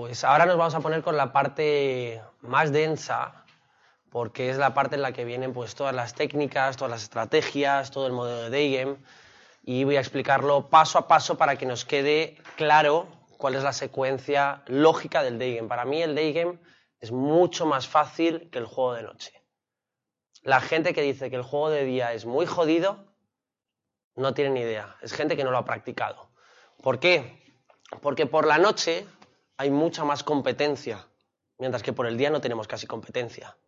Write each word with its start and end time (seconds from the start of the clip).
Pues 0.00 0.24
ahora 0.24 0.46
nos 0.46 0.56
vamos 0.56 0.74
a 0.74 0.80
poner 0.80 1.02
con 1.02 1.18
la 1.18 1.30
parte 1.30 2.22
más 2.40 2.72
densa, 2.72 3.44
porque 4.08 4.48
es 4.48 4.56
la 4.56 4.72
parte 4.72 4.96
en 4.96 5.02
la 5.02 5.12
que 5.12 5.26
vienen 5.26 5.52
pues 5.52 5.74
todas 5.74 5.94
las 5.94 6.14
técnicas, 6.14 6.78
todas 6.78 6.90
las 6.90 7.02
estrategias, 7.02 7.90
todo 7.90 8.06
el 8.06 8.14
modelo 8.14 8.44
de 8.44 8.48
Daygame, 8.48 8.96
y 9.62 9.84
voy 9.84 9.96
a 9.96 10.00
explicarlo 10.00 10.70
paso 10.70 10.98
a 10.98 11.06
paso 11.06 11.36
para 11.36 11.56
que 11.56 11.66
nos 11.66 11.84
quede 11.84 12.38
claro 12.56 13.08
cuál 13.36 13.56
es 13.56 13.62
la 13.62 13.74
secuencia 13.74 14.62
lógica 14.68 15.22
del 15.22 15.38
Daygame. 15.38 15.68
Para 15.68 15.84
mí 15.84 16.00
el 16.00 16.14
Daygame 16.14 16.58
es 16.98 17.12
mucho 17.12 17.66
más 17.66 17.86
fácil 17.86 18.48
que 18.50 18.58
el 18.58 18.64
juego 18.64 18.94
de 18.94 19.02
noche. 19.02 19.44
La 20.42 20.62
gente 20.62 20.94
que 20.94 21.02
dice 21.02 21.28
que 21.28 21.36
el 21.36 21.42
juego 21.42 21.68
de 21.68 21.84
día 21.84 22.14
es 22.14 22.24
muy 22.24 22.46
jodido, 22.46 23.04
no 24.16 24.32
tiene 24.32 24.50
ni 24.52 24.60
idea. 24.60 24.96
Es 25.02 25.12
gente 25.12 25.36
que 25.36 25.44
no 25.44 25.50
lo 25.50 25.58
ha 25.58 25.66
practicado. 25.66 26.30
¿Por 26.82 27.00
qué? 27.00 27.38
Porque 28.00 28.24
por 28.24 28.46
la 28.46 28.56
noche 28.56 29.06
hay 29.60 29.70
mucha 29.70 30.04
más 30.04 30.24
competencia, 30.24 31.06
mientras 31.58 31.82
que 31.82 31.92
por 31.92 32.06
el 32.06 32.16
día 32.16 32.30
no 32.30 32.40
tenemos 32.40 32.66
casi 32.66 32.86
competencia. 32.86 33.58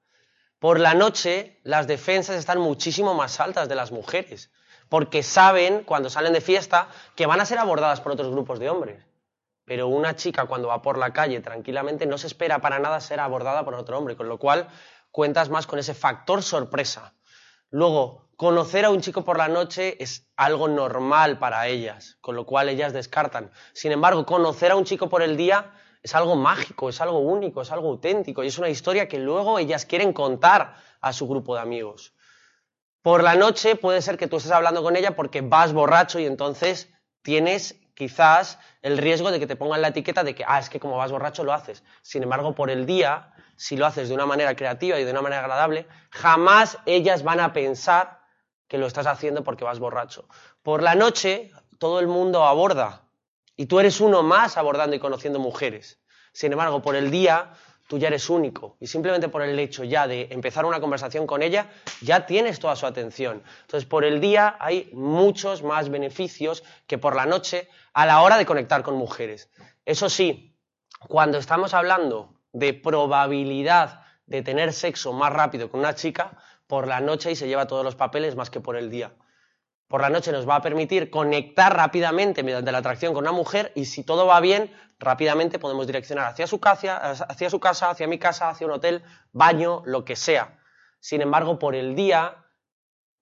Por 0.58 0.80
la 0.80 0.94
noche 0.94 1.60
las 1.64 1.86
defensas 1.86 2.36
están 2.36 2.58
muchísimo 2.60 3.12
más 3.12 3.40
altas 3.40 3.68
de 3.68 3.74
las 3.74 3.92
mujeres, 3.92 4.50
porque 4.88 5.22
saben 5.22 5.84
cuando 5.84 6.08
salen 6.08 6.32
de 6.32 6.40
fiesta 6.40 6.88
que 7.14 7.26
van 7.26 7.42
a 7.42 7.44
ser 7.44 7.58
abordadas 7.58 8.00
por 8.00 8.12
otros 8.12 8.30
grupos 8.30 8.58
de 8.58 8.70
hombres. 8.70 9.04
Pero 9.66 9.88
una 9.88 10.16
chica 10.16 10.46
cuando 10.46 10.68
va 10.68 10.80
por 10.80 10.96
la 10.96 11.12
calle 11.12 11.40
tranquilamente 11.40 12.06
no 12.06 12.16
se 12.16 12.28
espera 12.28 12.62
para 12.62 12.78
nada 12.78 12.98
ser 12.98 13.20
abordada 13.20 13.62
por 13.62 13.74
otro 13.74 13.98
hombre, 13.98 14.16
con 14.16 14.30
lo 14.30 14.38
cual 14.38 14.68
cuentas 15.10 15.50
más 15.50 15.66
con 15.66 15.78
ese 15.78 15.92
factor 15.92 16.42
sorpresa. 16.42 17.12
Luego, 17.72 18.28
conocer 18.36 18.84
a 18.84 18.90
un 18.90 19.00
chico 19.00 19.24
por 19.24 19.38
la 19.38 19.48
noche 19.48 19.96
es 19.98 20.30
algo 20.36 20.68
normal 20.68 21.38
para 21.38 21.66
ellas, 21.68 22.18
con 22.20 22.36
lo 22.36 22.44
cual 22.44 22.68
ellas 22.68 22.92
descartan. 22.92 23.50
Sin 23.72 23.92
embargo, 23.92 24.26
conocer 24.26 24.72
a 24.72 24.76
un 24.76 24.84
chico 24.84 25.08
por 25.08 25.22
el 25.22 25.38
día 25.38 25.72
es 26.02 26.14
algo 26.14 26.36
mágico, 26.36 26.90
es 26.90 27.00
algo 27.00 27.20
único, 27.20 27.62
es 27.62 27.72
algo 27.72 27.88
auténtico 27.88 28.44
y 28.44 28.48
es 28.48 28.58
una 28.58 28.68
historia 28.68 29.08
que 29.08 29.18
luego 29.18 29.58
ellas 29.58 29.86
quieren 29.86 30.12
contar 30.12 30.76
a 31.00 31.14
su 31.14 31.26
grupo 31.26 31.54
de 31.54 31.62
amigos. 31.62 32.12
Por 33.00 33.22
la 33.22 33.36
noche 33.36 33.74
puede 33.74 34.02
ser 34.02 34.18
que 34.18 34.26
tú 34.26 34.36
estés 34.36 34.52
hablando 34.52 34.82
con 34.82 34.94
ella 34.94 35.16
porque 35.16 35.40
vas 35.40 35.72
borracho 35.72 36.18
y 36.18 36.26
entonces 36.26 36.90
tienes 37.22 37.80
quizás 37.94 38.58
el 38.82 38.98
riesgo 38.98 39.30
de 39.30 39.40
que 39.40 39.46
te 39.46 39.56
pongan 39.56 39.80
la 39.80 39.88
etiqueta 39.88 40.24
de 40.24 40.34
que, 40.34 40.44
ah, 40.46 40.58
es 40.58 40.68
que 40.68 40.78
como 40.78 40.98
vas 40.98 41.10
borracho 41.10 41.42
lo 41.42 41.54
haces. 41.54 41.82
Sin 42.02 42.22
embargo, 42.22 42.54
por 42.54 42.68
el 42.68 42.84
día, 42.84 43.32
si 43.62 43.76
lo 43.76 43.86
haces 43.86 44.08
de 44.08 44.14
una 44.16 44.26
manera 44.26 44.56
creativa 44.56 44.98
y 44.98 45.04
de 45.04 45.12
una 45.12 45.22
manera 45.22 45.42
agradable, 45.42 45.86
jamás 46.10 46.78
ellas 46.84 47.22
van 47.22 47.38
a 47.38 47.52
pensar 47.52 48.18
que 48.66 48.76
lo 48.76 48.88
estás 48.88 49.06
haciendo 49.06 49.44
porque 49.44 49.62
vas 49.62 49.78
borracho. 49.78 50.26
Por 50.64 50.82
la 50.82 50.96
noche, 50.96 51.52
todo 51.78 52.00
el 52.00 52.08
mundo 52.08 52.42
aborda 52.42 53.02
y 53.54 53.66
tú 53.66 53.78
eres 53.78 54.00
uno 54.00 54.24
más 54.24 54.56
abordando 54.56 54.96
y 54.96 54.98
conociendo 54.98 55.38
mujeres. 55.38 56.00
Sin 56.32 56.50
embargo, 56.50 56.82
por 56.82 56.96
el 56.96 57.12
día, 57.12 57.52
tú 57.86 57.98
ya 57.98 58.08
eres 58.08 58.28
único 58.30 58.76
y 58.80 58.88
simplemente 58.88 59.28
por 59.28 59.42
el 59.42 59.56
hecho 59.56 59.84
ya 59.84 60.08
de 60.08 60.26
empezar 60.32 60.64
una 60.64 60.80
conversación 60.80 61.28
con 61.28 61.40
ella, 61.40 61.70
ya 62.00 62.26
tienes 62.26 62.58
toda 62.58 62.74
su 62.74 62.86
atención. 62.86 63.44
Entonces, 63.60 63.88
por 63.88 64.04
el 64.04 64.20
día 64.20 64.56
hay 64.58 64.90
muchos 64.92 65.62
más 65.62 65.88
beneficios 65.88 66.64
que 66.88 66.98
por 66.98 67.14
la 67.14 67.26
noche 67.26 67.68
a 67.92 68.06
la 68.06 68.22
hora 68.22 68.38
de 68.38 68.44
conectar 68.44 68.82
con 68.82 68.96
mujeres. 68.96 69.50
Eso 69.84 70.08
sí, 70.08 70.58
cuando 71.06 71.38
estamos 71.38 71.74
hablando 71.74 72.41
de 72.52 72.74
probabilidad 72.74 74.02
de 74.26 74.42
tener 74.42 74.72
sexo 74.72 75.12
más 75.12 75.32
rápido 75.32 75.70
con 75.70 75.80
una 75.80 75.94
chica, 75.94 76.38
por 76.66 76.86
la 76.86 77.00
noche 77.00 77.30
y 77.30 77.36
se 77.36 77.48
lleva 77.48 77.66
todos 77.66 77.84
los 77.84 77.96
papeles 77.96 78.34
más 78.34 78.48
que 78.48 78.60
por 78.60 78.76
el 78.76 78.88
día. 78.90 79.12
Por 79.88 80.00
la 80.00 80.08
noche 80.08 80.32
nos 80.32 80.48
va 80.48 80.56
a 80.56 80.62
permitir 80.62 81.10
conectar 81.10 81.76
rápidamente 81.76 82.42
mediante 82.42 82.72
la 82.72 82.78
atracción 82.78 83.12
con 83.12 83.24
una 83.24 83.32
mujer 83.32 83.72
y 83.74 83.84
si 83.84 84.04
todo 84.04 84.26
va 84.26 84.40
bien, 84.40 84.74
rápidamente 84.98 85.58
podemos 85.58 85.86
direccionar 85.86 86.28
hacia 86.28 86.46
su, 86.46 86.60
casa, 86.60 86.96
hacia 86.96 87.50
su 87.50 87.60
casa, 87.60 87.90
hacia 87.90 88.06
mi 88.06 88.18
casa, 88.18 88.48
hacia 88.48 88.66
un 88.66 88.72
hotel, 88.72 89.02
baño, 89.32 89.82
lo 89.84 90.06
que 90.06 90.16
sea. 90.16 90.58
Sin 90.98 91.20
embargo, 91.20 91.58
por 91.58 91.74
el 91.74 91.94
día, 91.94 92.36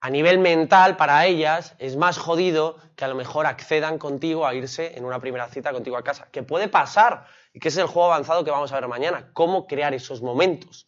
a 0.01 0.11
nivel 0.11 0.39
mental, 0.39 0.97
para 0.97 1.27
ellas 1.27 1.75
es 1.81 1.97
más 1.97 2.19
jodido 2.19 2.77
que 2.95 3.05
a 3.05 3.09
lo 3.09 3.17
mejor 3.17 3.47
accedan 3.47 3.99
contigo 3.99 4.47
a 4.47 4.55
irse 4.55 4.97
en 4.97 5.05
una 5.05 5.19
primera 5.19 5.49
cita 5.49 5.73
contigo 5.73 5.97
a 5.97 6.05
casa. 6.05 6.29
Que 6.31 6.45
puede 6.45 6.69
pasar 6.69 7.27
y 7.53 7.61
que 7.61 7.69
es 7.69 7.77
el 7.77 7.87
juego 7.87 8.13
avanzado 8.13 8.45
que 8.45 8.51
vamos 8.51 8.73
a 8.73 8.81
ver 8.81 8.89
mañana. 8.89 9.31
Cómo 9.33 9.67
crear 9.67 9.95
esos 9.95 10.23
momentos 10.23 10.87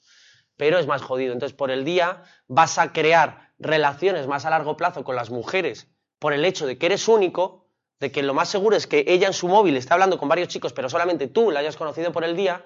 pero 0.62 0.78
es 0.78 0.86
más 0.86 1.02
jodido. 1.02 1.32
Entonces, 1.32 1.56
por 1.56 1.72
el 1.72 1.84
día 1.84 2.22
vas 2.46 2.78
a 2.78 2.92
crear 2.92 3.50
relaciones 3.58 4.28
más 4.28 4.44
a 4.44 4.50
largo 4.50 4.76
plazo 4.76 5.02
con 5.02 5.16
las 5.16 5.28
mujeres 5.28 5.88
por 6.20 6.32
el 6.32 6.44
hecho 6.44 6.66
de 6.66 6.78
que 6.78 6.86
eres 6.86 7.08
único, 7.08 7.66
de 7.98 8.12
que 8.12 8.22
lo 8.22 8.32
más 8.32 8.48
seguro 8.48 8.76
es 8.76 8.86
que 8.86 9.04
ella 9.08 9.26
en 9.26 9.32
su 9.32 9.48
móvil 9.48 9.76
está 9.76 9.94
hablando 9.94 10.18
con 10.18 10.28
varios 10.28 10.46
chicos, 10.46 10.72
pero 10.72 10.88
solamente 10.88 11.26
tú 11.26 11.50
la 11.50 11.58
hayas 11.58 11.76
conocido 11.76 12.12
por 12.12 12.22
el 12.22 12.36
día. 12.36 12.64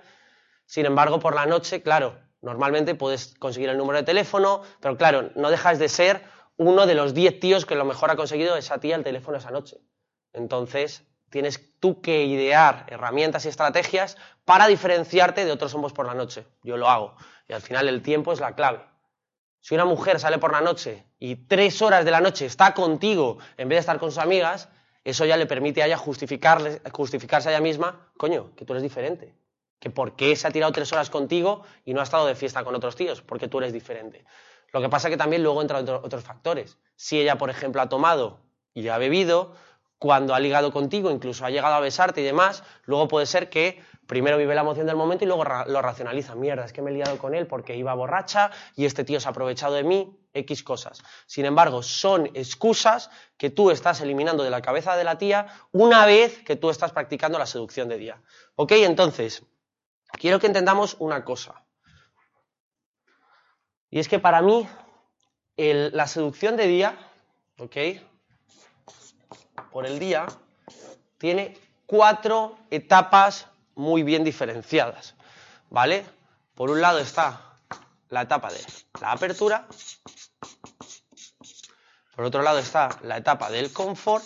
Sin 0.67 0.85
embargo, 0.85 1.21
por 1.21 1.35
la 1.35 1.47
noche, 1.47 1.83
claro, 1.83 2.19
normalmente 2.43 2.95
puedes 2.95 3.35
conseguir 3.39 3.71
el 3.71 3.79
número 3.79 3.99
de 3.99 4.05
teléfono, 4.05 4.61
pero 4.81 4.99
claro, 4.99 5.31
no 5.35 5.51
dejas 5.51 5.79
de 5.79 5.89
ser 5.89 6.23
uno 6.59 6.85
de 6.85 6.95
los 6.97 7.15
10 7.15 7.41
tíos 7.41 7.65
que 7.65 7.77
lo 7.77 7.87
mejor 7.87 8.11
ha 8.11 8.17
conseguido 8.17 8.59
esa 8.59 8.79
tía 8.79 8.97
el 8.97 9.05
teléfono 9.05 9.39
esa 9.39 9.51
noche. 9.51 9.79
Entonces, 10.35 11.03
tienes 11.31 11.61
tú 11.81 12.01
que 12.01 12.25
idear 12.25 12.87
herramientas 12.89 13.45
y 13.45 13.49
estrategias 13.49 14.17
para 14.45 14.67
diferenciarte 14.67 15.45
de 15.45 15.53
otros 15.53 15.75
hombres 15.75 15.93
por 15.93 16.07
la 16.07 16.15
noche. 16.15 16.47
Yo 16.63 16.77
lo 16.77 16.89
hago. 16.89 17.17
Y 17.49 17.53
al 17.53 17.63
final 17.63 17.89
el 17.89 18.03
tiempo 18.03 18.33
es 18.33 18.41
la 18.41 18.55
clave. 18.55 18.81
Si 19.61 19.75
una 19.75 19.85
mujer 19.85 20.21
sale 20.21 20.39
por 20.39 20.53
la 20.53 20.61
noche 20.61 21.05
y 21.19 21.37
tres 21.37 21.83
horas 21.83 22.05
de 22.05 22.11
la 22.11 22.21
noche 22.21 22.47
está 22.47 22.73
contigo 22.75 23.39
en 23.57 23.69
vez 23.69 23.77
de 23.77 23.81
estar 23.81 23.99
con 23.99 24.11
sus 24.11 24.19
amigas, 24.19 24.69
eso 25.03 25.25
ya 25.25 25.37
le 25.37 25.47
permite 25.47 25.83
a 25.83 25.87
ella 25.87 25.97
justificarse 25.97 27.49
a 27.49 27.53
ella 27.53 27.61
misma, 27.61 28.09
coño, 28.17 28.55
que 28.57 28.65
tú 28.65 28.73
eres 28.73 28.83
diferente. 28.83 29.35
Que 29.79 29.91
por 29.91 30.17
qué 30.17 30.35
se 30.37 30.47
ha 30.47 30.51
tirado 30.51 30.73
tres 30.73 30.93
horas 30.93 31.11
contigo 31.11 31.63
y 31.85 31.95
no 31.95 32.01
ha 32.01 32.05
estado 32.05 32.27
de 32.27 32.35
fiesta 32.35 32.65
con 32.65 32.75
otros 32.75 32.97
tíos, 32.97 33.23
porque 33.23 33.49
tú 33.49 33.59
eres 33.59 33.73
diferente. 33.73 34.25
Lo 34.73 34.81
que 34.81 34.89
pasa 34.89 35.09
es 35.09 35.13
que 35.13 35.19
también 35.19 35.43
luego 35.43 35.63
entran 35.63 35.89
otros 35.89 36.25
factores. 36.25 36.79
Si 36.97 37.21
ella, 37.21 37.39
por 37.39 37.51
ejemplo, 37.51 37.81
ha 37.81 37.89
tomado 37.89 38.41
y 38.75 38.89
ha 38.89 38.99
bebido, 38.99 39.55
cuando 39.99 40.35
ha 40.35 40.41
ligado 40.41 40.73
contigo, 40.73 41.11
incluso 41.11 41.45
ha 41.45 41.51
llegado 41.51 41.75
a 41.75 41.81
besarte 41.81 42.21
y 42.21 42.25
demás, 42.25 42.63
luego 42.85 43.09
puede 43.09 43.27
ser 43.27 43.49
que 43.49 43.83
primero 44.07 44.37
vive 44.37 44.55
la 44.55 44.61
emoción 44.61 44.87
del 44.87 44.97
momento 44.97 45.25
y 45.25 45.27
luego 45.27 45.45
lo 45.45 45.83
racionaliza. 45.83 46.35
Mierda, 46.35 46.65
es 46.65 46.73
que 46.73 46.83
me 46.83 46.91
he 46.91 46.95
liado 46.95 47.19
con 47.19 47.35
él 47.35 47.47
porque 47.47 47.77
iba 47.77 47.95
borracha 47.95 48.51
y 48.75 48.85
este 48.85 49.05
tío 49.05 49.21
se 49.21 49.29
ha 49.29 49.31
aprovechado 49.31 49.75
de 49.75 49.85
mí, 49.85 50.19
X 50.33 50.63
cosas. 50.63 51.03
Sin 51.27 51.45
embargo, 51.45 51.83
son 51.83 52.27
excusas 52.35 53.11
que 53.37 53.51
tú 53.51 53.71
estás 53.71 54.01
eliminando 54.01 54.45
de 54.45 54.51
la 54.51 54.63
cabeza 54.63 54.97
de 54.97 55.05
la 55.05 55.19
tía 55.19 55.47
una 55.73 56.07
vez 56.07 56.43
que 56.45 56.57
tú 56.57 56.71
estás 56.71 56.93
practicando 56.93 57.39
la 57.39 57.47
seducción 57.47 57.89
de 57.89 57.99
día. 57.99 58.23
¿Ok? 58.55 58.73
Entonces, 58.73 59.45
quiero 60.13 60.39
que 60.39 60.47
entendamos 60.47 60.97
una 60.99 61.25
cosa. 61.25 61.65
Y 63.89 63.99
es 63.99 64.09
que 64.09 64.19
para 64.19 64.43
mí, 64.43 64.69
la 65.57 66.07
seducción 66.07 66.57
de 66.57 66.67
día, 66.67 66.99
¿ok? 67.59 67.77
Por 69.77 69.85
el 69.85 69.99
día 69.99 70.25
tiene 71.19 71.55
cuatro 71.85 72.57
etapas 72.71 73.45
muy 73.75 74.03
bien 74.03 74.25
diferenciadas, 74.25 75.17
¿vale? 75.69 76.07
Por 76.55 76.71
un 76.71 76.81
lado 76.81 76.99
está 76.99 77.59
la 78.09 78.23
etapa 78.23 78.51
de 78.51 78.65
la 79.03 79.13
apertura, 79.13 79.67
por 82.15 82.25
otro 82.25 82.41
lado 82.41 82.59
está 82.59 82.89
la 83.03 83.19
etapa 83.19 83.51
del 83.51 83.71
confort, 83.71 84.25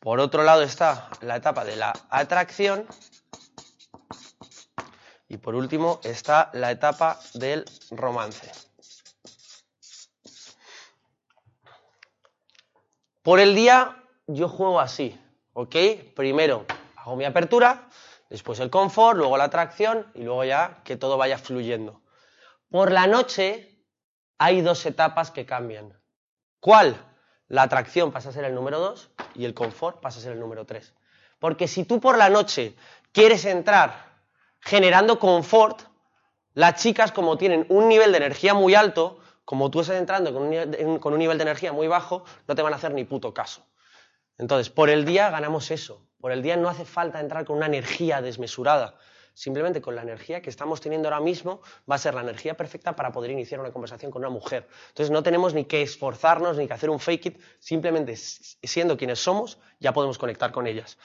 por 0.00 0.20
otro 0.20 0.42
lado 0.42 0.62
está 0.62 1.10
la 1.20 1.36
etapa 1.36 1.66
de 1.66 1.76
la 1.76 1.92
atracción 2.08 2.86
y 5.28 5.36
por 5.36 5.54
último 5.54 6.00
está 6.02 6.48
la 6.54 6.70
etapa 6.70 7.20
del 7.34 7.66
romance. 7.90 8.63
Por 13.24 13.40
el 13.40 13.54
día 13.54 13.96
yo 14.26 14.50
juego 14.50 14.80
así, 14.80 15.18
¿ok? 15.54 15.74
Primero 16.14 16.66
hago 16.94 17.16
mi 17.16 17.24
apertura, 17.24 17.88
después 18.28 18.60
el 18.60 18.68
confort, 18.68 19.16
luego 19.16 19.38
la 19.38 19.44
atracción 19.44 20.06
y 20.14 20.24
luego 20.24 20.44
ya 20.44 20.82
que 20.84 20.98
todo 20.98 21.16
vaya 21.16 21.38
fluyendo. 21.38 22.02
Por 22.68 22.92
la 22.92 23.06
noche 23.06 23.82
hay 24.36 24.60
dos 24.60 24.84
etapas 24.84 25.30
que 25.30 25.46
cambian. 25.46 25.98
¿Cuál? 26.60 27.02
La 27.48 27.62
atracción 27.62 28.12
pasa 28.12 28.28
a 28.28 28.32
ser 28.32 28.44
el 28.44 28.54
número 28.54 28.78
2 28.78 29.10
y 29.36 29.46
el 29.46 29.54
confort 29.54 30.02
pasa 30.02 30.18
a 30.18 30.22
ser 30.22 30.32
el 30.32 30.40
número 30.40 30.66
3. 30.66 30.94
Porque 31.38 31.66
si 31.66 31.84
tú 31.84 32.00
por 32.00 32.18
la 32.18 32.28
noche 32.28 32.76
quieres 33.10 33.46
entrar 33.46 34.20
generando 34.60 35.18
confort, 35.18 35.80
las 36.52 36.74
chicas 36.74 37.10
como 37.10 37.38
tienen 37.38 37.64
un 37.70 37.88
nivel 37.88 38.12
de 38.12 38.18
energía 38.18 38.52
muy 38.52 38.74
alto, 38.74 39.18
como 39.44 39.70
tú 39.70 39.80
estás 39.80 39.96
entrando 39.96 40.32
con 40.32 40.44
un, 40.44 40.98
con 40.98 41.12
un 41.12 41.18
nivel 41.18 41.38
de 41.38 41.42
energía 41.42 41.72
muy 41.72 41.88
bajo, 41.88 42.24
no 42.46 42.54
te 42.54 42.62
van 42.62 42.72
a 42.72 42.76
hacer 42.76 42.92
ni 42.94 43.04
puto 43.04 43.34
caso. 43.34 43.66
Entonces, 44.38 44.70
por 44.70 44.90
el 44.90 45.04
día 45.04 45.30
ganamos 45.30 45.70
eso. 45.70 46.06
Por 46.20 46.32
el 46.32 46.42
día 46.42 46.56
no 46.56 46.68
hace 46.68 46.84
falta 46.84 47.20
entrar 47.20 47.44
con 47.44 47.56
una 47.56 47.66
energía 47.66 48.22
desmesurada. 48.22 48.96
Simplemente 49.34 49.80
con 49.80 49.96
la 49.96 50.02
energía 50.02 50.40
que 50.40 50.48
estamos 50.48 50.80
teniendo 50.80 51.08
ahora 51.08 51.20
mismo 51.20 51.60
va 51.90 51.96
a 51.96 51.98
ser 51.98 52.14
la 52.14 52.20
energía 52.20 52.56
perfecta 52.56 52.94
para 52.94 53.10
poder 53.10 53.32
iniciar 53.32 53.60
una 53.60 53.72
conversación 53.72 54.12
con 54.12 54.22
una 54.22 54.30
mujer. 54.30 54.68
Entonces 54.88 55.10
no 55.10 55.24
tenemos 55.24 55.54
ni 55.54 55.64
que 55.64 55.82
esforzarnos 55.82 56.56
ni 56.56 56.68
que 56.68 56.72
hacer 56.72 56.88
un 56.88 57.00
fake 57.00 57.26
it, 57.26 57.42
simplemente 57.58 58.16
siendo 58.16 58.96
quienes 58.96 59.18
somos 59.18 59.58
ya 59.80 59.92
podemos 59.92 60.18
conectar 60.18 60.52
con 60.52 60.68
ellas. 60.68 60.98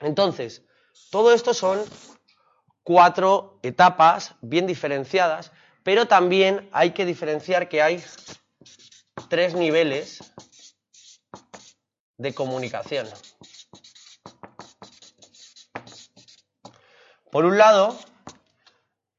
Entonces, 0.00 0.62
todo 1.10 1.32
esto 1.32 1.54
son 1.54 1.82
cuatro 2.82 3.58
etapas 3.62 4.34
bien 4.42 4.66
diferenciadas, 4.66 5.50
pero 5.84 6.08
también 6.08 6.68
hay 6.72 6.90
que 6.90 7.04
diferenciar 7.04 7.68
que 7.68 7.82
hay 7.82 8.02
tres 9.28 9.54
niveles 9.54 10.18
de 12.16 12.34
comunicación. 12.34 13.06
Por 17.30 17.44
un 17.44 17.58
lado, 17.58 17.98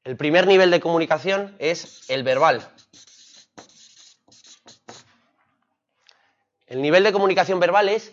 el 0.02 0.16
primer 0.16 0.46
nivel 0.46 0.70
de 0.70 0.80
comunicación 0.80 1.54
es 1.58 2.10
el 2.10 2.24
verbal. 2.24 2.68
El 6.66 6.82
nivel 6.82 7.04
de 7.04 7.12
comunicación 7.12 7.60
verbal 7.60 7.88
es 7.88 8.12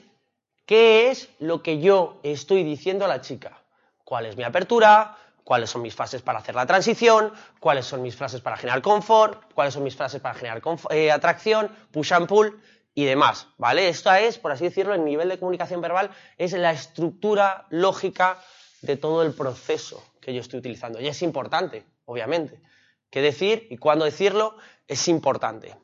qué 0.67 1.09
es 1.09 1.29
lo 1.39 1.63
que 1.63 1.79
yo 1.79 2.19
estoy 2.21 2.63
diciendo 2.63 3.05
a 3.05 3.07
la 3.07 3.21
chica. 3.21 3.63
¿Cuál 4.03 4.27
es 4.27 4.37
mi 4.37 4.43
apertura? 4.43 5.17
¿Cuáles 5.43 5.69
son 5.69 5.81
mis 5.81 5.93
frases 5.93 6.21
para 6.21 6.39
hacer 6.39 6.55
la 6.55 6.65
transición? 6.65 7.33
¿Cuáles 7.59 7.85
son 7.85 8.01
mis 8.01 8.15
frases 8.15 8.41
para 8.41 8.55
generar 8.57 8.81
confort? 8.81 9.53
¿Cuáles 9.53 9.73
son 9.73 9.83
mis 9.83 9.95
frases 9.95 10.21
para 10.21 10.35
generar 10.35 10.61
eh, 10.89 11.11
atracción? 11.11 11.69
Push 11.91 12.13
and 12.13 12.27
pull 12.27 12.61
y 12.95 13.05
demás, 13.05 13.47
¿vale? 13.57 13.89
Esto 13.89 14.13
es, 14.13 14.37
por 14.37 14.51
así 14.51 14.65
decirlo, 14.65 14.93
el 14.93 15.03
nivel 15.03 15.29
de 15.29 15.39
comunicación 15.39 15.81
verbal 15.81 16.11
es 16.37 16.53
la 16.53 16.71
estructura 16.71 17.65
lógica 17.69 18.39
de 18.81 18.97
todo 18.97 19.23
el 19.23 19.33
proceso 19.33 20.03
que 20.21 20.33
yo 20.33 20.41
estoy 20.41 20.59
utilizando. 20.59 21.01
Y 21.01 21.07
es 21.07 21.21
importante, 21.21 21.85
obviamente. 22.05 22.61
¿Qué 23.09 23.21
decir 23.21 23.67
y 23.69 23.77
cuándo 23.77 24.05
decirlo? 24.05 24.57
Es 24.87 25.07
importante. 25.07 25.75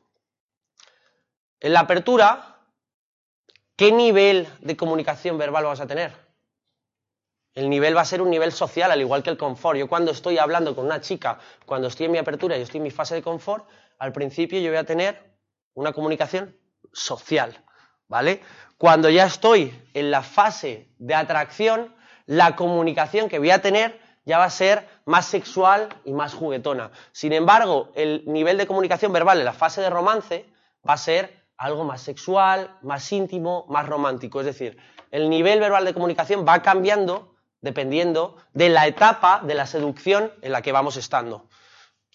En 1.60 1.72
la 1.72 1.80
apertura, 1.80 2.58
¿qué 3.76 3.92
nivel 3.92 4.48
de 4.60 4.76
comunicación 4.76 5.36
verbal 5.36 5.64
vas 5.64 5.80
a 5.80 5.86
tener? 5.86 6.29
El 7.54 7.68
nivel 7.68 7.96
va 7.96 8.02
a 8.02 8.04
ser 8.04 8.22
un 8.22 8.30
nivel 8.30 8.52
social, 8.52 8.90
al 8.90 9.00
igual 9.00 9.22
que 9.22 9.30
el 9.30 9.36
confort. 9.36 9.78
Yo 9.78 9.88
cuando 9.88 10.12
estoy 10.12 10.38
hablando 10.38 10.74
con 10.74 10.86
una 10.86 11.00
chica, 11.00 11.38
cuando 11.66 11.88
estoy 11.88 12.06
en 12.06 12.12
mi 12.12 12.18
apertura 12.18 12.56
y 12.56 12.62
estoy 12.62 12.78
en 12.78 12.84
mi 12.84 12.90
fase 12.90 13.16
de 13.16 13.22
confort, 13.22 13.66
al 13.98 14.12
principio 14.12 14.60
yo 14.60 14.70
voy 14.70 14.78
a 14.78 14.84
tener 14.84 15.34
una 15.74 15.92
comunicación 15.92 16.56
social, 16.92 17.64
¿vale? 18.08 18.40
Cuando 18.78 19.10
ya 19.10 19.26
estoy 19.26 19.78
en 19.94 20.10
la 20.10 20.22
fase 20.22 20.88
de 20.98 21.14
atracción, 21.14 21.94
la 22.26 22.54
comunicación 22.54 23.28
que 23.28 23.38
voy 23.38 23.50
a 23.50 23.60
tener 23.60 24.00
ya 24.24 24.38
va 24.38 24.44
a 24.44 24.50
ser 24.50 24.88
más 25.04 25.26
sexual 25.26 25.88
y 26.04 26.12
más 26.12 26.34
juguetona. 26.34 26.92
Sin 27.12 27.32
embargo, 27.32 27.90
el 27.94 28.22
nivel 28.26 28.58
de 28.58 28.66
comunicación 28.66 29.12
verbal 29.12 29.38
en 29.38 29.44
la 29.44 29.52
fase 29.52 29.80
de 29.80 29.90
romance 29.90 30.46
va 30.88 30.94
a 30.94 30.98
ser 30.98 31.44
algo 31.56 31.84
más 31.84 32.00
sexual, 32.00 32.78
más 32.82 33.10
íntimo, 33.12 33.66
más 33.68 33.86
romántico. 33.86 34.40
Es 34.40 34.46
decir, 34.46 34.78
el 35.10 35.28
nivel 35.28 35.58
verbal 35.60 35.84
de 35.84 35.94
comunicación 35.94 36.46
va 36.46 36.62
cambiando 36.62 37.34
dependiendo 37.60 38.36
de 38.52 38.68
la 38.68 38.86
etapa 38.86 39.40
de 39.44 39.54
la 39.54 39.66
seducción 39.66 40.32
en 40.42 40.52
la 40.52 40.62
que 40.62 40.72
vamos 40.72 40.96
estando. 40.96 41.48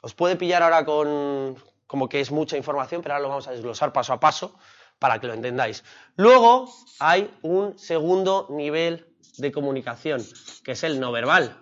Os 0.01 0.13
puede 0.13 0.35
pillar 0.35 0.63
ahora 0.63 0.85
con 0.85 1.57
como 1.87 2.09
que 2.09 2.19
es 2.19 2.31
mucha 2.31 2.57
información, 2.57 3.01
pero 3.01 3.13
ahora 3.13 3.23
lo 3.23 3.29
vamos 3.29 3.47
a 3.47 3.51
desglosar 3.51 3.93
paso 3.93 4.13
a 4.13 4.19
paso 4.19 4.55
para 4.99 5.19
que 5.19 5.27
lo 5.27 5.33
entendáis. 5.33 5.83
Luego 6.15 6.69
hay 6.99 7.31
un 7.41 7.77
segundo 7.77 8.47
nivel 8.49 9.07
de 9.37 9.51
comunicación, 9.51 10.25
que 10.63 10.71
es 10.71 10.83
el 10.83 10.99
no 10.99 11.11
verbal. 11.11 11.59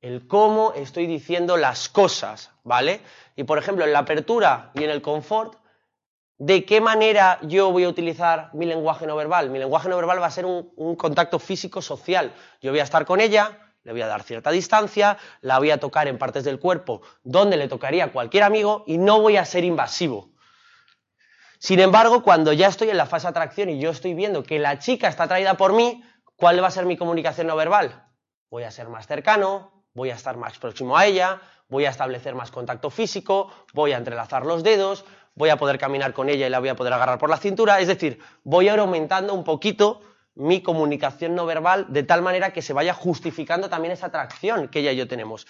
El 0.00 0.26
cómo 0.28 0.74
estoy 0.74 1.06
diciendo 1.06 1.56
las 1.56 1.88
cosas, 1.88 2.50
¿vale? 2.62 3.00
Y 3.36 3.44
por 3.44 3.58
ejemplo, 3.58 3.84
en 3.84 3.92
la 3.92 4.00
apertura 4.00 4.70
y 4.74 4.84
en 4.84 4.90
el 4.90 5.00
confort, 5.00 5.58
¿de 6.38 6.64
qué 6.64 6.80
manera 6.80 7.38
yo 7.42 7.70
voy 7.70 7.84
a 7.84 7.88
utilizar 7.88 8.50
mi 8.52 8.66
lenguaje 8.66 9.06
no 9.06 9.16
verbal? 9.16 9.50
Mi 9.50 9.58
lenguaje 9.58 9.88
no 9.88 9.96
verbal 9.96 10.20
va 10.20 10.26
a 10.26 10.30
ser 10.30 10.46
un, 10.46 10.96
contacto 10.96 11.38
físico 11.38 11.82
social. 11.82 12.32
Yo 12.60 12.70
voy 12.70 12.80
a 12.80 12.84
estar 12.84 13.04
con 13.04 13.20
ella, 13.20 13.58
le 13.82 13.92
voy 13.92 14.02
a 14.02 14.06
dar 14.06 14.22
cierta 14.22 14.50
distancia, 14.50 15.18
la 15.40 15.58
voy 15.58 15.70
a 15.70 15.78
tocar 15.78 16.08
en 16.08 16.18
partes 16.18 16.44
del 16.44 16.58
cuerpo 16.58 17.02
donde 17.22 17.56
le 17.56 17.68
tocaría 17.68 18.12
cualquier 18.12 18.42
amigo 18.42 18.84
y 18.86 18.98
no 18.98 19.20
voy 19.20 19.36
a 19.36 19.44
ser 19.44 19.64
invasivo. 19.64 20.30
Sin 21.58 21.80
embargo, 21.80 22.22
cuando 22.22 22.52
ya 22.52 22.68
estoy 22.68 22.90
en 22.90 22.98
la 22.98 23.06
fase 23.06 23.26
de 23.26 23.30
atracción 23.30 23.70
y 23.70 23.80
yo 23.80 23.90
estoy 23.90 24.12
viendo 24.12 24.42
que 24.42 24.58
la 24.58 24.78
chica 24.78 25.08
está 25.08 25.24
atraída 25.24 25.54
por 25.54 25.72
mí, 25.72 26.04
¿cuál 26.36 26.62
va 26.62 26.68
a 26.68 26.70
ser 26.70 26.84
mi 26.84 26.96
comunicación 26.96 27.46
no 27.46 27.56
verbal? 27.56 28.06
Voy 28.50 28.64
a 28.64 28.70
ser 28.70 28.88
más 28.88 29.06
cercano, 29.06 29.83
voy 29.94 30.10
a 30.10 30.14
estar 30.14 30.36
más 30.36 30.58
próximo 30.58 30.96
a 30.96 31.06
ella, 31.06 31.40
voy 31.68 31.86
a 31.86 31.90
establecer 31.90 32.34
más 32.34 32.50
contacto 32.50 32.90
físico, 32.90 33.50
voy 33.72 33.92
a 33.92 33.96
entrelazar 33.96 34.44
los 34.44 34.62
dedos, 34.62 35.04
voy 35.34 35.48
a 35.48 35.56
poder 35.56 35.78
caminar 35.78 36.12
con 36.12 36.28
ella 36.28 36.46
y 36.46 36.50
la 36.50 36.58
voy 36.58 36.68
a 36.68 36.76
poder 36.76 36.92
agarrar 36.92 37.18
por 37.18 37.30
la 37.30 37.38
cintura, 37.38 37.80
es 37.80 37.88
decir, 37.88 38.20
voy 38.42 38.68
a 38.68 38.74
ir 38.74 38.80
aumentando 38.80 39.32
un 39.32 39.44
poquito 39.44 40.00
mi 40.34 40.62
comunicación 40.62 41.34
no 41.34 41.46
verbal 41.46 41.86
de 41.88 42.02
tal 42.02 42.20
manera 42.20 42.52
que 42.52 42.60
se 42.60 42.72
vaya 42.72 42.92
justificando 42.92 43.68
también 43.68 43.92
esa 43.92 44.06
atracción 44.06 44.68
que 44.68 44.80
ella 44.80 44.92
y 44.92 44.96
yo 44.96 45.08
tenemos. 45.08 45.46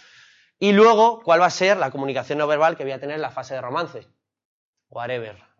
Y 0.59 0.73
luego, 0.73 1.21
¿cuál 1.23 1.41
va 1.41 1.47
a 1.47 1.51
ser 1.51 1.79
la 1.79 1.91
comunicación 1.91 2.39
no 2.39 2.47
verbal 2.47 2.77
que 2.77 2.85
voy 2.85 2.93
a 2.93 3.01
tener 3.01 3.17
en 3.17 3.23
la 3.23 3.31
fase 3.31 3.55
de 3.55 3.61
romance? 3.61 4.07
Whatever 4.91 5.55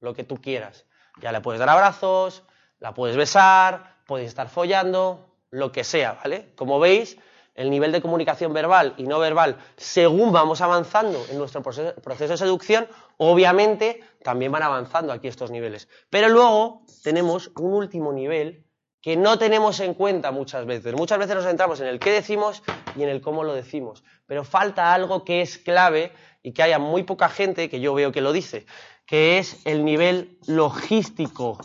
lo 0.00 0.14
que 0.14 0.24
tú 0.24 0.40
quieras. 0.40 0.86
Ya 1.20 1.32
le 1.32 1.40
puedes 1.40 1.58
dar 1.58 1.68
abrazos, 1.68 2.42
la 2.78 2.94
puedes 2.94 3.16
besar, 3.16 3.96
puedes 4.06 4.28
estar 4.28 4.48
follando, 4.48 5.36
lo 5.50 5.72
que 5.72 5.84
sea, 5.84 6.14
¿vale? 6.14 6.52
Como 6.56 6.80
veis, 6.80 7.18
el 7.54 7.70
nivel 7.70 7.92
de 7.92 8.00
comunicación 8.00 8.52
verbal 8.52 8.94
y 8.96 9.04
no 9.04 9.18
verbal, 9.18 9.58
según 9.76 10.32
vamos 10.32 10.60
avanzando 10.60 11.24
en 11.30 11.38
nuestro 11.38 11.62
proceso, 11.62 12.28
de 12.28 12.36
seducción, 12.36 12.88
obviamente 13.16 14.00
también 14.22 14.52
van 14.52 14.62
avanzando 14.62 15.12
aquí 15.12 15.28
estos 15.28 15.50
niveles. 15.50 15.88
Pero 16.10 16.28
luego 16.28 16.82
tenemos 17.02 17.50
un 17.56 17.72
último 17.74 18.12
nivel 18.12 18.64
que 19.02 19.16
no 19.16 19.38
tenemos 19.38 19.80
en 19.80 19.94
cuenta 19.94 20.30
muchas 20.30 20.66
veces. 20.66 20.94
Muchas 20.94 21.18
veces 21.18 21.34
nos 21.34 21.44
centramos 21.44 21.80
en 21.80 21.86
el 21.86 21.98
qué 21.98 22.10
decimos 22.10 22.62
y 22.96 23.02
en 23.02 23.08
el 23.08 23.20
cómo 23.20 23.44
lo 23.44 23.54
decimos. 23.54 24.04
Pero 24.26 24.44
falta 24.44 24.92
algo 24.92 25.24
que 25.24 25.40
es 25.40 25.58
clave 25.58 26.12
y 26.42 26.52
que 26.52 26.62
haya 26.62 26.78
muy 26.78 27.02
poca 27.02 27.28
gente 27.28 27.68
que 27.70 27.80
yo 27.80 27.94
veo 27.94 28.12
que 28.12 28.20
lo 28.20 28.32
dice, 28.32 28.66
que 29.06 29.38
es 29.38 29.64
el 29.66 29.84
nivel 29.84 30.38
logístico. 30.46 31.58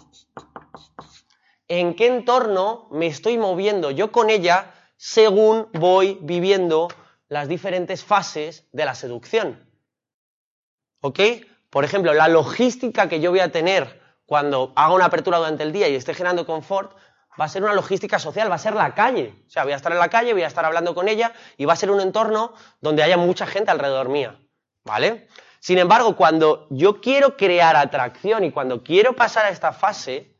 ¿En 1.67 1.95
qué 1.95 2.07
entorno 2.07 2.88
me 2.91 3.07
estoy 3.07 3.38
moviendo 3.38 3.91
yo 3.91 4.12
con 4.12 4.29
ella 4.29 4.75
según 5.07 5.67
voy 5.74 6.17
viviendo 6.24 6.88
las 7.27 7.47
diferentes 7.47 8.03
fases 8.03 8.65
de 8.71 8.85
la 8.85 8.95
seducción? 8.95 9.63
¿Ok? 11.01 11.19
Por 11.69 11.85
ejemplo, 11.85 12.12
la 12.15 12.27
logística 12.27 13.07
que 13.07 13.19
yo 13.19 13.29
voy 13.29 13.41
a 13.41 13.51
tener 13.51 14.01
cuando 14.25 14.74
haga 14.75 14.95
una 14.95 15.05
apertura 15.05 15.38
durante 15.38 15.62
el 15.62 15.71
día 15.71 15.88
y 15.89 15.95
esté 15.95 16.15
generando 16.15 16.47
confort 16.47 16.97
va 17.39 17.45
a 17.45 17.50
ser 17.50 17.62
una 17.62 17.75
logística 17.75 18.17
social, 18.17 18.50
va 18.50 18.55
a 18.55 18.57
ser 18.57 18.74
la 18.74 18.95
calle. 18.95 19.35
O 19.45 19.50
sea, 19.51 19.63
voy 19.63 19.74
a 19.74 19.75
estar 19.75 19.91
en 19.91 20.00
la 20.00 20.09
calle, 20.09 20.33
voy 20.33 20.41
a 20.41 20.47
estar 20.47 20.65
hablando 20.65 20.95
con 20.95 21.07
ella 21.07 21.33
y 21.55 21.65
va 21.65 21.74
a 21.74 21.75
ser 21.75 21.91
un 21.91 22.01
entorno 22.01 22.55
donde 22.81 23.03
haya 23.03 23.17
mucha 23.17 23.45
gente 23.45 23.69
alrededor 23.69 24.09
mía. 24.09 24.39
¿Vale? 24.85 25.27
Sin 25.59 25.77
embargo, 25.77 26.15
cuando 26.15 26.65
yo 26.71 27.00
quiero 27.00 27.38
crear 27.38 27.75
atracción 27.75 28.43
y 28.43 28.51
cuando 28.51 28.81
quiero 28.81 29.15
pasar 29.15 29.45
a 29.45 29.50
esta 29.50 29.71
fase, 29.71 30.35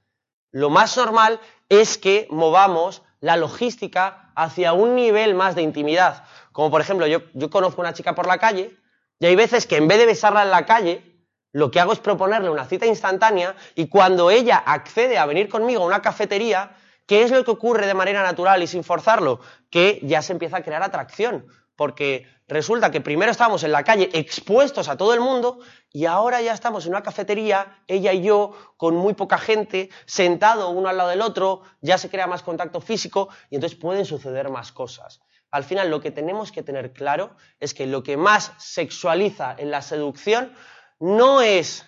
lo 0.50 0.72
más 0.72 0.98
normal 0.98 1.40
es 1.70 2.00
que 2.00 2.28
movamos 2.32 3.04
la 3.26 3.38
logística 3.38 4.32
hacia 4.36 4.74
un 4.74 4.94
nivel 4.94 5.34
más 5.34 5.56
de 5.56 5.64
intimidad. 5.64 6.26
Como 6.52 6.70
por 6.70 6.80
ejemplo, 6.80 7.08
yo, 7.08 7.24
yo 7.34 7.50
conozco 7.50 7.82
una 7.82 7.92
chica 7.92 8.14
por 8.14 8.28
la 8.28 8.38
calle 8.38 8.78
y 9.20 9.26
hay 9.26 9.36
veces 9.36 9.66
que 9.66 9.78
en 9.78 9.88
vez 9.88 9.98
de 9.98 10.06
besarla 10.06 10.44
en 10.44 10.52
la 10.52 10.68
calle, 10.68 11.26
lo 11.52 11.72
que 11.72 11.80
hago 11.80 11.92
es 11.92 11.98
proponerle 11.98 12.52
una 12.52 12.66
cita 12.66 12.86
instantánea 12.86 13.56
y 13.74 13.88
cuando 13.88 14.30
ella 14.30 14.58
accede 14.58 15.18
a 15.18 15.26
venir 15.26 15.50
conmigo 15.50 15.82
a 15.82 15.88
una 15.88 16.04
cafetería, 16.04 16.76
¿qué 17.08 17.24
es 17.24 17.32
lo 17.32 17.44
que 17.44 17.50
ocurre 17.50 17.88
de 17.88 17.96
manera 17.96 18.22
natural 18.22 18.62
y 18.62 18.68
sin 18.68 18.84
forzarlo? 18.84 19.40
Que 19.72 20.02
ya 20.04 20.22
se 20.22 20.32
empieza 20.32 20.58
a 20.58 20.64
crear 20.64 20.84
atracción 20.84 21.48
porque 21.76 22.28
resulta 22.48 22.92
que 22.92 23.02
primero 23.02 23.32
estábamos 23.32 23.64
en 23.64 23.72
la 23.72 23.84
calle 23.84 24.10
expuestos 24.14 24.88
a 24.88 24.98
todo 24.98 25.14
el 25.14 25.20
mundo 25.20 25.60
y 25.92 26.06
ahora 26.06 26.42
ya 26.42 26.54
estamos 26.54 26.86
en 26.86 26.92
una 26.92 27.04
cafetería, 27.04 27.84
ella 27.88 28.14
y 28.14 28.24
yo, 28.24 28.54
con 28.78 28.96
muy 28.96 29.14
poca 29.14 29.38
gente, 29.38 29.90
sentado 30.06 30.70
uno 30.70 30.90
al 30.90 30.98
lado 30.98 31.10
del 31.10 31.22
otro, 31.22 31.62
ya 31.82 31.98
se 31.98 32.10
crea 32.10 32.28
más 32.28 32.44
contacto 32.44 32.82
físico 32.82 33.30
y 33.50 33.56
entonces 33.56 33.78
pueden 33.80 34.06
suceder 34.06 34.50
más 34.50 34.72
cosas. 34.72 35.22
Al 35.52 35.64
final 35.64 35.90
lo 35.90 36.02
que 36.02 36.12
tenemos 36.12 36.52
que 36.52 36.64
tener 36.64 36.92
claro 36.92 37.36
es 37.60 37.74
que 37.74 37.88
lo 37.88 38.04
que 38.04 38.18
más 38.18 38.52
sexualiza 38.58 39.56
en 39.58 39.72
la 39.72 39.82
seducción 39.82 40.54
no 41.00 41.42
es 41.42 41.86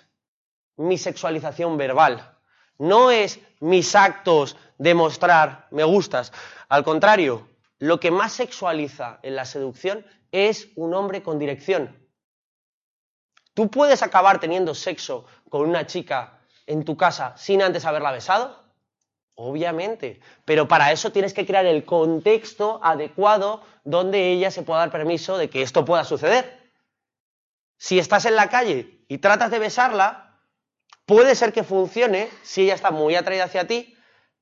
mi 0.78 0.98
sexualización 0.98 1.78
verbal, 1.78 2.38
no 2.78 3.12
es 3.12 3.40
mis 3.60 3.96
actos 3.96 4.56
de 4.78 4.94
mostrar 4.94 5.68
me 5.72 5.84
gustas. 5.84 6.32
Al 6.70 6.84
contrario, 6.84 7.50
lo 7.80 8.00
que 8.00 8.12
más 8.12 8.34
sexualiza 8.34 9.20
en 9.24 9.36
la 9.36 9.46
seducción 9.46 10.06
es 10.32 10.70
un 10.76 10.94
hombre 10.94 11.24
con 11.24 11.40
dirección. 11.40 11.96
¿Tú 13.54 13.70
puedes 13.70 14.04
acabar 14.04 14.40
teniendo 14.40 14.76
sexo 14.76 15.26
con 15.50 15.68
una 15.68 15.88
chica 15.88 16.40
en 16.66 16.86
tu 16.86 16.96
casa 16.96 17.36
sin 17.38 17.62
antes 17.62 17.86
haberla 17.86 18.12
besado? 18.12 18.68
Obviamente, 19.36 20.20
pero 20.46 20.68
para 20.68 20.92
eso 20.92 21.12
tienes 21.12 21.34
que 21.34 21.46
crear 21.46 21.66
el 21.66 21.86
contexto 21.86 22.80
adecuado 22.84 23.64
donde 23.84 24.32
ella 24.32 24.52
se 24.52 24.64
pueda 24.64 24.80
dar 24.80 24.92
permiso 24.92 25.38
de 25.38 25.50
que 25.50 25.62
esto 25.62 25.86
pueda 25.86 26.04
suceder. 26.04 26.72
Si 27.78 28.00
estás 28.00 28.26
en 28.26 28.36
la 28.36 28.50
calle 28.50 29.06
y 29.08 29.20
tratas 29.20 29.52
de 29.52 29.60
besarla, 29.60 30.40
puede 31.06 31.36
ser 31.36 31.54
que 31.54 31.64
funcione 31.64 32.30
si 32.44 32.64
ella 32.64 32.74
está 32.74 32.92
muy 32.92 33.16
atraída 33.16 33.46
hacia 33.46 33.68
ti, 33.68 33.97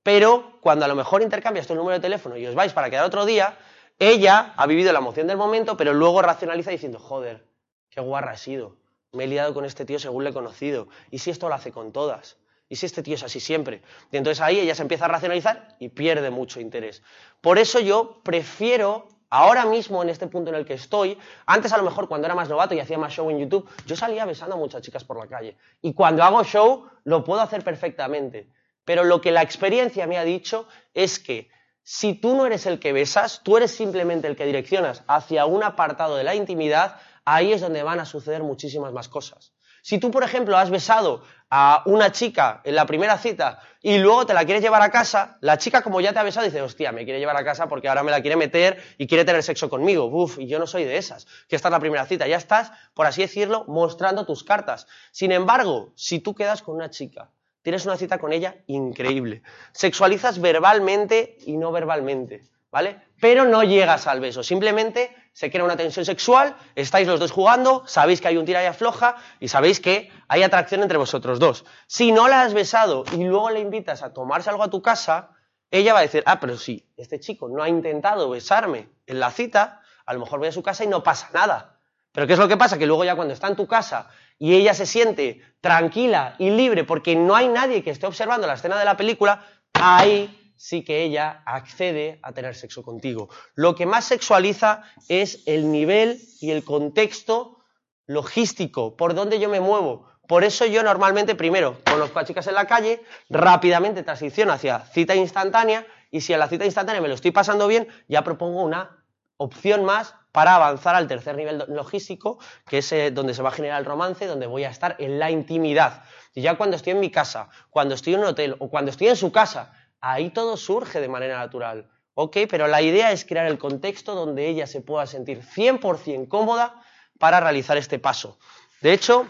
pero 0.06 0.60
cuando 0.62 0.86
a 0.86 0.88
lo 0.88 0.94
mejor 0.94 1.24
intercambias 1.24 1.66
tu 1.66 1.74
número 1.74 1.96
de 1.96 2.00
teléfono 2.00 2.38
y 2.38 2.46
os 2.46 2.54
vais 2.54 2.72
para 2.74 2.92
quedar 2.92 3.06
otro 3.06 3.26
día, 3.26 3.58
ella 3.98 4.54
ha 4.56 4.68
vivido 4.68 4.94
la 4.94 5.00
emoción 5.00 5.26
del 5.26 5.36
momento, 5.36 5.78
pero 5.78 5.96
luego 5.96 6.22
racionaliza 6.22 6.70
diciendo, 6.70 7.00
joder, 7.00 7.48
qué 7.90 8.02
guarra 8.02 8.34
ha 8.34 8.38
sido, 8.38 8.78
me 9.14 9.24
he 9.24 9.28
liado 9.28 9.56
con 9.56 9.66
este 9.66 9.84
tío 9.84 9.98
según 9.98 10.24
le 10.24 10.30
he 10.30 10.34
conocido, 10.34 10.90
y 11.10 11.18
si 11.18 11.32
esto 11.32 11.50
lo 11.50 11.56
hace 11.56 11.72
con 11.72 11.92
todas. 11.92 12.38
¿Y 12.70 12.76
si 12.76 12.86
este 12.86 13.02
tío 13.02 13.16
es 13.16 13.24
así 13.24 13.40
siempre? 13.40 13.82
Y 14.12 14.18
entonces 14.18 14.42
ahí 14.42 14.60
ella 14.60 14.76
se 14.76 14.84
empieza 14.84 15.06
a 15.06 15.08
racionalizar 15.08 15.76
y 15.80 15.90
pierde 15.90 16.30
mucho 16.30 16.60
interés. 16.60 17.02
Por 17.42 17.58
eso 17.58 17.80
yo 17.80 18.22
prefiero, 18.24 19.08
ahora 19.32 19.66
mismo 19.66 20.04
en 20.04 20.10
este 20.10 20.28
punto 20.28 20.52
en 20.52 20.58
el 20.58 20.66
que 20.68 20.76
estoy, 20.76 21.18
antes 21.48 21.74
a 21.74 21.78
lo 21.78 21.84
mejor 21.84 22.08
cuando 22.08 22.28
era 22.28 22.36
más 22.36 22.48
novato 22.48 22.76
y 22.76 22.80
hacía 22.80 23.00
más 23.00 23.12
show 23.12 23.32
en 23.32 23.40
YouTube, 23.40 23.68
yo 23.88 23.96
salía 23.96 24.24
besando 24.26 24.54
a 24.54 24.60
muchas 24.60 24.84
chicas 24.84 25.04
por 25.04 25.18
la 25.18 25.26
calle. 25.26 25.58
Y 25.82 25.96
cuando 25.96 26.22
hago 26.22 26.44
show 26.44 26.88
lo 27.06 27.24
puedo 27.24 27.42
hacer 27.42 27.64
perfectamente. 27.64 28.54
Pero 28.86 29.04
lo 29.04 29.20
que 29.20 29.32
la 29.32 29.42
experiencia 29.42 30.08
me 30.08 30.18
ha 30.18 30.24
dicho 30.24 30.68
es 30.94 31.20
que 31.20 31.50
si 31.84 32.13
tú 32.13 32.36
no 32.36 32.46
eres 32.46 32.65
el 32.65 32.80
que 32.80 32.94
besas, 32.94 33.42
tú 33.44 33.58
eres 33.58 33.72
simplemente 33.72 34.27
el 34.27 34.36
que 34.36 34.46
direccionas 34.46 35.04
hacia 35.08 35.46
un 35.46 35.63
apartado 35.63 36.15
de 36.15 36.24
la 36.24 36.34
intimidad, 36.34 37.00
ahí 37.25 37.54
es 37.54 37.62
donde 37.62 37.84
van 37.84 38.00
a 38.00 38.06
suceder 38.06 38.42
muchísimas 38.42 38.94
más 38.94 39.08
cosas. 39.08 39.54
Si 39.84 40.00
tú, 40.00 40.10
por 40.10 40.24
ejemplo, 40.24 40.58
has 40.58 40.72
besado 40.72 41.22
a 41.51 41.84
una 41.86 42.12
chica 42.12 42.62
en 42.63 42.74
la 42.74 42.88
primera 42.88 43.20
cita 43.20 43.60
y 43.84 44.00
luego 44.00 44.25
te 44.25 44.34
la 44.34 44.44
quieres 44.44 44.63
llevar 44.63 44.82
a 44.82 44.89
casa, 44.89 45.38
la 45.42 45.60
chica 45.60 45.84
como 45.84 46.01
ya 46.01 46.12
te 46.12 46.18
ha 46.18 46.24
besado 46.24 46.48
dice, 46.48 46.60
hostia, 46.63 46.92
me 46.92 47.04
quiere 47.04 47.20
llevar 47.20 47.38
a 47.38 47.44
casa 47.44 47.70
porque 47.70 47.88
ahora 47.88 48.01
me 48.01 48.10
la 48.10 48.22
quiere 48.22 48.36
meter 48.36 48.82
y 48.98 49.06
quiere 49.06 49.25
tener 49.25 49.44
sexo 49.44 49.70
conmigo. 49.70 50.06
Uf, 50.06 50.39
y 50.39 50.48
yo 50.48 50.58
no 50.58 50.65
soy 50.65 50.86
de 50.86 50.98
esas, 50.98 51.27
que 51.48 51.56
esta 51.56 51.68
es 51.68 51.72
la 51.72 51.80
primera 51.80 52.08
cita. 52.08 52.25
Ya 52.25 52.38
estás, 52.38 52.72
por 52.96 53.06
así 53.06 53.22
decirlo, 53.22 53.63
mostrando 53.68 54.25
tus 54.25 54.44
cartas. 54.44 54.88
Sin 55.12 55.32
embargo, 55.32 55.94
si 55.96 56.18
tú 56.18 56.34
quedas 56.34 56.63
con 56.63 56.74
una 56.74 56.89
chica, 56.89 57.30
tienes 57.65 57.84
una 57.88 57.98
cita 57.98 58.19
con 58.19 58.31
ella 58.31 58.57
increíble, 58.67 59.41
sexualizas 59.72 60.39
verbalmente 60.39 61.36
y 61.48 61.57
no 61.57 61.72
verbalmente. 61.72 62.43
¿vale? 62.69 63.01
Pero 63.19 63.45
no 63.45 63.63
llegas 63.63 64.05
al 64.05 64.19
beso, 64.19 64.43
simplemente 64.43 65.15
se 65.34 65.50
crea 65.50 65.63
una 65.63 65.75
tensión 65.75 66.05
sexual, 66.05 66.55
estáis 66.75 67.07
los 67.07 67.19
dos 67.19 67.31
jugando, 67.31 67.81
sabéis 67.88 68.22
que 68.22 68.27
hay 68.27 68.38
un 68.38 68.45
tira 68.45 68.62
y 68.62 68.67
afloja 68.67 69.15
y 69.39 69.48
sabéis 69.48 69.79
que 69.79 70.12
hay 70.27 70.43
atracción 70.43 70.84
entre 70.84 71.00
vosotros 71.00 71.39
dos. 71.39 71.65
Si 71.88 72.12
no 72.12 72.27
la 72.27 72.43
has 72.43 72.53
besado 72.53 73.03
y 73.13 73.24
luego 73.24 73.50
le 73.50 73.62
invitas 73.62 74.03
a 74.03 74.13
tomarse 74.13 74.51
algo 74.51 74.62
a 74.62 74.69
tu 74.69 74.84
casa, 74.84 75.31
ella 75.72 75.93
va 75.93 76.00
a 76.00 76.03
decir, 76.03 76.22
ah, 76.27 76.39
pero 76.39 76.57
si 76.57 76.88
este 76.98 77.19
chico 77.19 77.50
no 77.50 77.63
ha 77.63 77.69
intentado 77.69 78.29
besarme 78.29 78.89
en 79.07 79.19
la 79.19 79.31
cita, 79.31 79.81
a 80.05 80.13
lo 80.13 80.19
mejor 80.19 80.38
voy 80.38 80.50
a 80.50 80.51
su 80.51 80.62
casa 80.62 80.84
y 80.84 80.88
no 80.88 81.01
pasa 81.01 81.31
nada. 81.34 81.79
Pero 82.12 82.27
¿qué 82.27 82.34
es 82.34 82.39
lo 82.39 82.48
que 82.48 82.57
pasa? 82.57 82.77
Que 82.77 82.86
luego 82.86 83.03
ya 83.03 83.15
cuando 83.15 83.34
está 83.34 83.48
en 83.48 83.55
tu 83.55 83.65
casa 83.65 84.10
y 84.38 84.56
ella 84.56 84.74
se 84.74 84.86
siente 84.86 85.42
tranquila 85.62 86.36
y 86.38 86.50
libre 86.50 86.84
porque 86.84 87.15
no 87.15 87.36
hay 87.36 87.48
nadie 87.48 87.84
que 87.84 87.89
esté 87.89 88.06
observando 88.06 88.48
la 88.48 88.54
escena 88.54 88.77
de 88.77 88.86
la 88.86 88.98
película, 88.98 89.46
ahí 89.74 90.54
sí 90.56 90.84
que 90.84 91.04
ella 91.04 91.44
accede 91.46 92.20
a 92.24 92.32
tener 92.32 92.56
sexo 92.56 92.84
contigo. 92.84 93.30
Lo 93.56 93.75
que 93.75 93.86
más 93.86 94.06
sexualiza 94.06 94.84
es 95.10 95.44
el 95.46 95.72
nivel 95.72 96.22
y 96.39 96.51
el 96.51 96.63
contexto 96.63 97.60
logístico, 98.08 98.96
por 98.96 99.15
donde 99.15 99.39
yo 99.39 99.50
me 99.50 99.60
muevo. 99.60 100.08
Por 100.27 100.44
eso 100.44 100.65
yo 100.65 100.82
normalmente 100.84 101.36
primero 101.36 101.77
conozco 101.86 102.20
a 102.20 102.25
chicas 102.25 102.48
en 102.48 102.56
la 102.56 102.65
calle, 102.65 103.01
rápidamente 103.30 104.04
transiciono 104.04 104.54
hacia 104.54 104.80
cita 104.80 105.15
instantánea 105.15 105.86
y 106.10 106.22
si 106.22 106.34
a 106.34 106.38
la 106.38 106.48
cita 106.48 106.65
instantánea 106.65 107.01
me 107.01 107.08
lo 107.08 107.13
estoy 107.13 107.32
pasando 107.32 107.68
bien, 107.68 107.88
ya 108.08 108.24
propongo 108.24 108.63
una 108.63 109.04
opción 109.38 109.86
más 109.86 110.15
para 110.36 110.56
avanzar 110.56 110.96
al 110.96 111.08
tercer 111.08 111.38
nivel 111.38 111.63
logístico, 111.70 112.39
que 112.68 112.80
es 112.80 112.92
eh, 112.92 113.10
donde 113.10 113.34
se 113.34 113.42
va 113.42 113.48
a 113.48 113.51
generar 113.54 113.80
el 113.80 113.86
romance, 113.86 114.27
donde 114.27 114.48
voy 114.48 114.65
a 114.65 114.70
estar 114.70 114.98
en 115.00 115.18
la 115.18 115.32
intimidad. 115.32 116.04
Y 116.34 116.42
ya 116.42 116.58
cuando 116.58 116.75
estoy 116.75 116.92
en 116.92 117.00
mi 117.00 117.10
casa, 117.10 117.48
cuando 117.70 117.96
estoy 117.96 118.15
en 118.15 118.20
un 118.20 118.25
hotel 118.25 118.58
o 118.60 118.70
cuando 118.70 118.92
estoy 118.92 119.08
en 119.08 119.15
su 119.15 119.32
casa 119.32 119.72
ahí 120.01 120.32
todo 120.32 120.58
surge 120.58 121.00
de 121.00 121.08
manera 121.08 121.38
natural. 121.38 121.89
¿Ok? 122.15 122.36
Pero 122.50 122.68
la 122.68 122.82
idea 122.82 123.13
es 123.13 123.24
crear 123.24 123.46
el 123.48 123.58
contexto 123.58 124.13
donde 124.13 124.50
ella 124.50 124.68
se 124.68 124.82
pueda 124.82 125.08
sentir 125.08 125.42
100% 125.42 126.27
cómoda 126.27 126.84
para 127.18 127.39
realizar 127.39 127.77
este 127.77 127.98
paso. 127.98 128.38
De 128.82 128.92
hecho, 128.92 129.25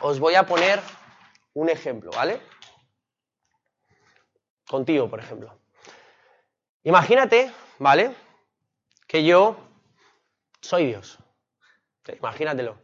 os 0.00 0.20
voy 0.20 0.36
a 0.36 0.46
poner 0.46 0.80
un 1.52 1.68
ejemplo, 1.68 2.10
¿vale? 2.16 2.40
Contigo, 4.66 5.10
por 5.10 5.20
ejemplo. 5.20 5.54
Imagínate, 6.82 7.52
¿vale? 7.78 8.14
Que 9.06 9.22
yo 9.22 9.58
soy 10.64 10.86
Dios. 10.86 11.18
Imagínatelo. 12.18 12.78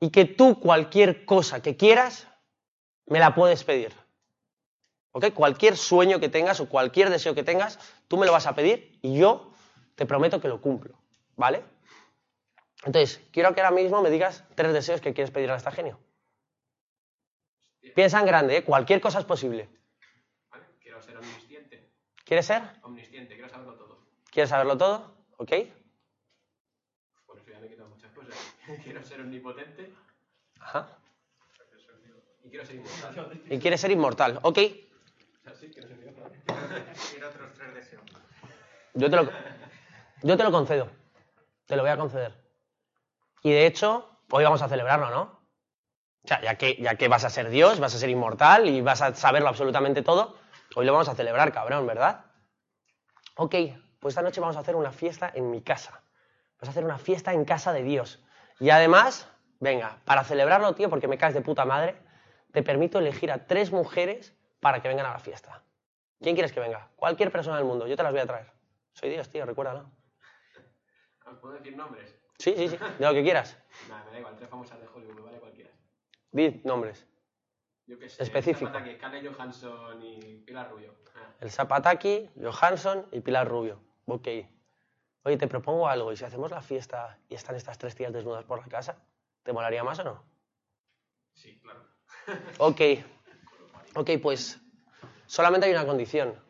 Y 0.00 0.10
que 0.10 0.24
tú 0.24 0.60
cualquier 0.60 1.24
cosa 1.24 1.62
que 1.62 1.76
quieras, 1.76 2.28
me 3.06 3.18
la 3.18 3.34
puedes 3.34 3.64
pedir. 3.64 3.94
Cualquier 5.34 5.76
sueño 5.76 6.20
que 6.20 6.28
tengas 6.28 6.60
o 6.60 6.68
cualquier 6.68 7.08
deseo 7.08 7.34
que 7.34 7.42
tengas, 7.42 7.78
tú 8.06 8.18
me 8.18 8.26
lo 8.26 8.32
vas 8.32 8.46
a 8.46 8.54
pedir 8.54 8.98
y 9.00 9.18
yo 9.18 9.50
te 9.94 10.04
prometo 10.04 10.40
que 10.42 10.48
lo 10.48 10.60
cumplo, 10.60 10.98
¿vale? 11.36 11.64
Entonces, 12.84 13.22
quiero 13.32 13.54
que 13.54 13.62
ahora 13.62 13.74
mismo 13.74 14.02
me 14.02 14.10
digas 14.10 14.44
tres 14.54 14.74
deseos 14.74 15.00
que 15.00 15.14
quieres 15.14 15.30
pedir 15.30 15.50
a 15.50 15.56
esta 15.56 15.72
genio. 15.72 15.98
Piensa 17.94 18.20
en 18.20 18.26
grande, 18.26 18.58
¿eh? 18.58 18.64
Cualquier 18.64 19.00
cosa 19.00 19.18
es 19.18 19.24
posible. 19.24 19.70
quiero 20.82 21.00
ser 21.00 21.16
omnisciente. 21.16 21.90
¿Quieres 22.24 22.44
ser? 22.44 22.62
Omnisciente, 22.82 23.34
quiero 23.34 23.48
saberlo 23.48 23.74
todo. 23.74 23.98
¿Quieres 24.30 24.50
saberlo 24.50 24.76
todo? 24.76 25.16
¿Ok? 25.38 25.52
Bueno, 27.26 27.40
eso 27.40 27.50
ya 27.50 27.58
me 27.58 27.66
he 27.66 27.70
quitado 27.70 27.88
muchas 27.88 28.12
cosas. 28.12 28.55
quiero 28.84 29.02
ser 29.04 29.20
omnipotente. 29.20 29.92
Ajá. 30.60 30.88
Y 32.44 32.50
quiero 32.50 32.64
ser 32.64 32.76
inmortal. 32.76 33.42
Y 33.50 33.58
quieres 33.58 33.80
ser 33.80 33.90
inmortal, 33.90 34.38
¿ok? 34.42 34.58
otros 37.28 37.52
tres 37.54 37.74
deseos. 37.74 38.04
Yo 38.94 39.10
te, 39.10 39.16
lo, 39.16 39.28
yo 40.22 40.36
te 40.36 40.44
lo 40.44 40.52
concedo. 40.52 40.88
Te 41.66 41.76
lo 41.76 41.82
voy 41.82 41.90
a 41.90 41.96
conceder. 41.96 42.34
Y 43.42 43.50
de 43.50 43.66
hecho, 43.66 44.20
hoy 44.30 44.44
vamos 44.44 44.62
a 44.62 44.68
celebrarlo, 44.68 45.10
¿no? 45.10 45.22
O 46.24 46.28
sea, 46.28 46.40
ya 46.40 46.56
que, 46.56 46.76
ya 46.80 46.96
que 46.96 47.08
vas 47.08 47.24
a 47.24 47.30
ser 47.30 47.50
Dios, 47.50 47.78
vas 47.78 47.94
a 47.94 47.98
ser 47.98 48.10
inmortal 48.10 48.68
y 48.68 48.80
vas 48.80 49.02
a 49.02 49.14
saberlo 49.14 49.48
absolutamente 49.48 50.02
todo, 50.02 50.36
hoy 50.74 50.86
lo 50.86 50.92
vamos 50.92 51.08
a 51.08 51.14
celebrar, 51.14 51.52
cabrón, 51.52 51.86
¿verdad? 51.86 52.24
Ok, 53.36 53.54
pues 54.00 54.12
esta 54.12 54.22
noche 54.22 54.40
vamos 54.40 54.56
a 54.56 54.60
hacer 54.60 54.74
una 54.76 54.92
fiesta 54.92 55.30
en 55.34 55.50
mi 55.50 55.62
casa. 55.62 56.02
Vamos 56.58 56.68
a 56.68 56.70
hacer 56.70 56.84
una 56.84 56.98
fiesta 56.98 57.32
en 57.32 57.44
casa 57.44 57.72
de 57.72 57.82
Dios. 57.82 58.24
Y 58.58 58.70
además, 58.70 59.28
venga, 59.60 59.98
para 60.04 60.24
celebrarlo, 60.24 60.74
tío, 60.74 60.88
porque 60.88 61.08
me 61.08 61.18
caes 61.18 61.34
de 61.34 61.42
puta 61.42 61.64
madre, 61.64 61.96
te 62.52 62.62
permito 62.62 62.98
elegir 62.98 63.30
a 63.30 63.46
tres 63.46 63.70
mujeres 63.70 64.34
para 64.60 64.80
que 64.80 64.88
vengan 64.88 65.06
a 65.06 65.12
la 65.12 65.18
fiesta. 65.18 65.62
¿Quién 66.20 66.34
quieres 66.34 66.52
que 66.52 66.60
venga? 66.60 66.90
Cualquier 66.96 67.30
persona 67.30 67.56
del 67.56 67.66
mundo, 67.66 67.86
yo 67.86 67.96
te 67.96 68.02
las 68.02 68.12
voy 68.12 68.20
a 68.20 68.26
traer. 68.26 68.50
Soy 68.92 69.10
Dios, 69.10 69.28
tío, 69.28 69.44
recuérdalo. 69.44 69.90
¿Puedo 71.40 71.54
decir 71.54 71.76
nombres? 71.76 72.18
Sí, 72.38 72.54
sí, 72.56 72.68
sí, 72.68 72.76
de 72.76 73.04
lo 73.04 73.12
que 73.12 73.22
quieras. 73.22 73.58
Nada, 73.88 74.04
me 74.04 74.12
da 74.12 74.18
igual, 74.18 74.36
tres 74.36 74.48
famosas 74.48 74.80
de 74.80 74.86
Hollywood, 74.86 75.14
me 75.14 75.22
vale 75.22 75.38
cualquiera. 75.38 75.70
Di 76.32 76.62
nombres. 76.64 77.06
Yo 77.86 77.98
qué 77.98 78.08
sé. 78.08 78.22
Específico. 78.22 78.70
El 78.76 78.98
Zapataki, 78.98 79.26
Johansson 79.26 80.02
y 80.02 80.38
Pilar 80.38 80.70
Rubio. 80.70 80.94
Ah. 81.14 81.34
El 81.40 81.50
Zapataki, 81.50 82.30
Johansson 82.42 83.06
y 83.12 83.20
Pilar 83.20 83.48
Rubio. 83.48 83.80
Ok. 84.06 84.28
Oye, 85.26 85.36
te 85.36 85.48
propongo 85.48 85.88
algo, 85.88 86.12
¿y 86.12 86.16
si 86.16 86.24
hacemos 86.24 86.52
la 86.52 86.62
fiesta 86.62 87.18
y 87.28 87.34
están 87.34 87.56
estas 87.56 87.76
tres 87.78 87.96
tías 87.96 88.12
desnudas 88.12 88.44
por 88.44 88.60
la 88.60 88.68
casa? 88.68 88.96
¿Te 89.42 89.52
molaría 89.52 89.82
más 89.82 89.98
o 89.98 90.04
no? 90.04 90.22
Sí, 91.34 91.58
claro. 91.58 91.80
Ok. 92.58 92.80
Ok, 93.96 94.10
pues 94.22 94.60
solamente 95.26 95.66
hay 95.66 95.72
una 95.72 95.84
condición. 95.84 96.40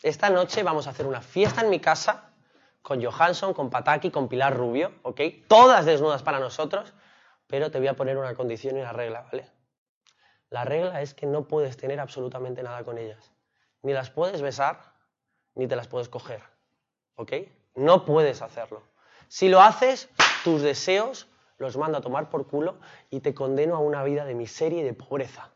Esta 0.00 0.30
noche 0.30 0.62
vamos 0.62 0.86
a 0.86 0.90
hacer 0.90 1.06
una 1.06 1.20
fiesta 1.20 1.62
en 1.62 1.70
mi 1.70 1.80
casa 1.80 2.30
con 2.82 3.04
Johansson, 3.04 3.52
con 3.52 3.68
Pataki, 3.68 4.12
con 4.12 4.28
Pilar 4.28 4.56
Rubio, 4.56 4.92
¿ok? 5.02 5.20
Todas 5.48 5.84
desnudas 5.84 6.22
para 6.22 6.38
nosotros, 6.38 6.94
pero 7.48 7.72
te 7.72 7.80
voy 7.80 7.88
a 7.88 7.96
poner 7.96 8.16
una 8.16 8.36
condición 8.36 8.76
y 8.76 8.80
una 8.80 8.92
regla, 8.92 9.22
¿vale? 9.22 9.50
La 10.50 10.64
regla 10.64 11.02
es 11.02 11.14
que 11.14 11.26
no 11.26 11.48
puedes 11.48 11.76
tener 11.76 11.98
absolutamente 11.98 12.62
nada 12.62 12.84
con 12.84 12.96
ellas. 12.96 13.32
Ni 13.82 13.92
las 13.92 14.08
puedes 14.08 14.40
besar, 14.40 14.94
ni 15.56 15.66
te 15.66 15.74
las 15.74 15.88
puedes 15.88 16.08
coger, 16.08 16.44
¿ok? 17.16 17.32
No 17.74 18.04
puedes 18.04 18.42
hacerlo. 18.42 18.82
Si 19.28 19.48
lo 19.48 19.60
haces, 19.60 20.08
tus 20.44 20.62
deseos 20.62 21.28
los 21.58 21.76
mando 21.76 21.98
a 21.98 22.00
tomar 22.00 22.30
por 22.30 22.46
culo 22.48 22.78
y 23.10 23.20
te 23.20 23.34
condeno 23.34 23.76
a 23.76 23.80
una 23.80 24.02
vida 24.02 24.24
de 24.24 24.34
miseria 24.34 24.80
y 24.80 24.82
de 24.82 24.94
pobreza. 24.94 25.50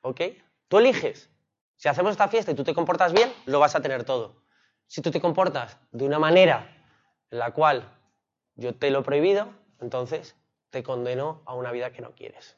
¿Ok? 0.00 0.20
Tú 0.68 0.78
eliges. 0.78 1.28
Si 1.76 1.88
hacemos 1.88 2.12
esta 2.12 2.28
fiesta 2.28 2.52
y 2.52 2.54
tú 2.54 2.64
te 2.64 2.74
comportas 2.74 3.12
bien, 3.12 3.32
lo 3.46 3.60
vas 3.60 3.74
a 3.74 3.80
tener 3.80 4.04
todo. 4.04 4.42
Si 4.86 5.02
tú 5.02 5.10
te 5.10 5.20
comportas 5.20 5.78
de 5.90 6.04
una 6.04 6.18
manera 6.18 6.74
en 7.30 7.38
la 7.38 7.52
cual 7.52 7.88
yo 8.54 8.74
te 8.74 8.90
lo 8.90 9.02
prohibido, 9.02 9.48
entonces 9.80 10.34
te 10.70 10.82
condeno 10.82 11.42
a 11.44 11.54
una 11.54 11.72
vida 11.72 11.92
que 11.92 12.02
no 12.02 12.12
quieres. 12.12 12.56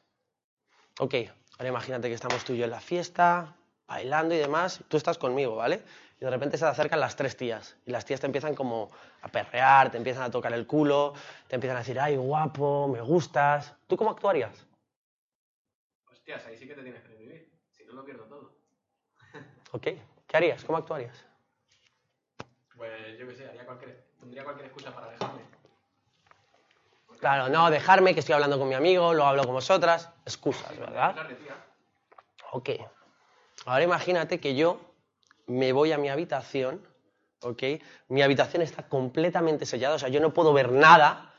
Ok, 0.99 1.15
ahora 1.57 1.69
imagínate 1.69 2.07
que 2.07 2.13
estamos 2.13 2.43
tú 2.43 2.53
y 2.53 2.57
yo 2.57 2.65
en 2.65 2.71
la 2.71 2.81
fiesta, 2.81 3.55
bailando 3.87 4.35
y 4.35 4.37
demás, 4.37 4.83
tú 4.87 4.97
estás 4.97 5.17
conmigo, 5.17 5.55
¿vale? 5.55 5.83
Y 6.21 6.25
de 6.25 6.29
repente 6.29 6.55
se 6.55 6.65
te 6.65 6.69
acercan 6.69 6.99
las 6.99 7.15
tres 7.15 7.35
tías 7.35 7.75
y 7.83 7.89
las 7.89 8.05
tías 8.05 8.19
te 8.19 8.27
empiezan 8.27 8.53
como 8.53 8.91
a 9.23 9.27
perrear, 9.27 9.89
te 9.89 9.97
empiezan 9.97 10.21
a 10.21 10.29
tocar 10.29 10.53
el 10.53 10.67
culo, 10.67 11.15
te 11.47 11.55
empiezan 11.55 11.77
a 11.77 11.79
decir, 11.79 11.99
ay, 11.99 12.15
guapo, 12.15 12.87
me 12.87 13.01
gustas. 13.01 13.73
¿Tú 13.87 13.97
cómo 13.97 14.11
actuarías? 14.11 14.67
Hostias, 16.11 16.45
ahí 16.45 16.55
sí 16.59 16.67
que 16.67 16.75
te 16.75 16.83
tienes 16.83 17.01
que 17.01 17.15
vivir. 17.15 17.51
Si 17.71 17.83
no, 17.85 17.93
lo 17.93 18.05
pierdo 18.05 18.25
todo. 18.25 18.51
¿Ok? 19.71 19.87
¿Qué 20.27 20.37
harías? 20.37 20.63
¿Cómo 20.63 20.77
actuarías? 20.77 21.25
Pues 22.77 23.17
yo 23.17 23.27
qué 23.27 23.35
sé, 23.35 23.49
haría 23.49 23.65
cualquier, 23.65 24.03
pondría 24.19 24.43
cualquier 24.43 24.67
excusa 24.67 24.93
para 24.93 25.09
dejarme. 25.09 25.41
Claro, 27.19 27.49
no, 27.49 27.71
dejarme, 27.71 28.13
que 28.13 28.19
estoy 28.19 28.33
hablando 28.33 28.59
con 28.59 28.69
mi 28.69 28.75
amigo, 28.75 29.11
luego 29.11 29.27
hablo 29.27 29.43
con 29.43 29.53
vosotras. 29.53 30.11
Excusas, 30.25 30.77
¿verdad? 30.77 31.15
Ok. 32.51 32.69
Ahora 33.65 33.83
imagínate 33.83 34.39
que 34.39 34.55
yo 34.55 34.90
me 35.47 35.73
voy 35.73 35.91
a 35.91 35.97
mi 35.97 36.09
habitación, 36.09 36.85
¿ok? 37.41 37.63
Mi 38.07 38.21
habitación 38.21 38.61
está 38.61 38.87
completamente 38.87 39.65
sellada, 39.65 39.95
o 39.95 39.99
sea, 39.99 40.09
yo 40.09 40.19
no 40.19 40.33
puedo 40.33 40.53
ver 40.53 40.71
nada 40.71 41.33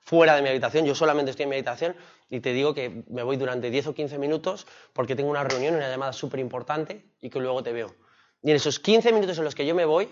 fuera 0.00 0.34
de 0.34 0.42
mi 0.42 0.48
habitación, 0.48 0.86
yo 0.86 0.94
solamente 0.94 1.30
estoy 1.30 1.44
en 1.44 1.50
mi 1.50 1.56
habitación 1.56 1.94
y 2.30 2.40
te 2.40 2.52
digo 2.52 2.74
que 2.74 3.04
me 3.08 3.22
voy 3.22 3.36
durante 3.36 3.70
10 3.70 3.88
o 3.88 3.94
15 3.94 4.18
minutos 4.18 4.66
porque 4.92 5.14
tengo 5.14 5.30
una 5.30 5.44
reunión, 5.44 5.74
una 5.74 5.88
llamada 5.88 6.12
súper 6.12 6.40
importante 6.40 7.04
y 7.20 7.30
que 7.30 7.40
luego 7.40 7.62
te 7.62 7.72
veo. 7.72 7.94
Y 8.42 8.50
en 8.50 8.56
esos 8.56 8.78
15 8.78 9.12
minutos 9.12 9.38
en 9.38 9.44
los 9.44 9.54
que 9.54 9.66
yo 9.66 9.74
me 9.74 9.84
voy, 9.84 10.08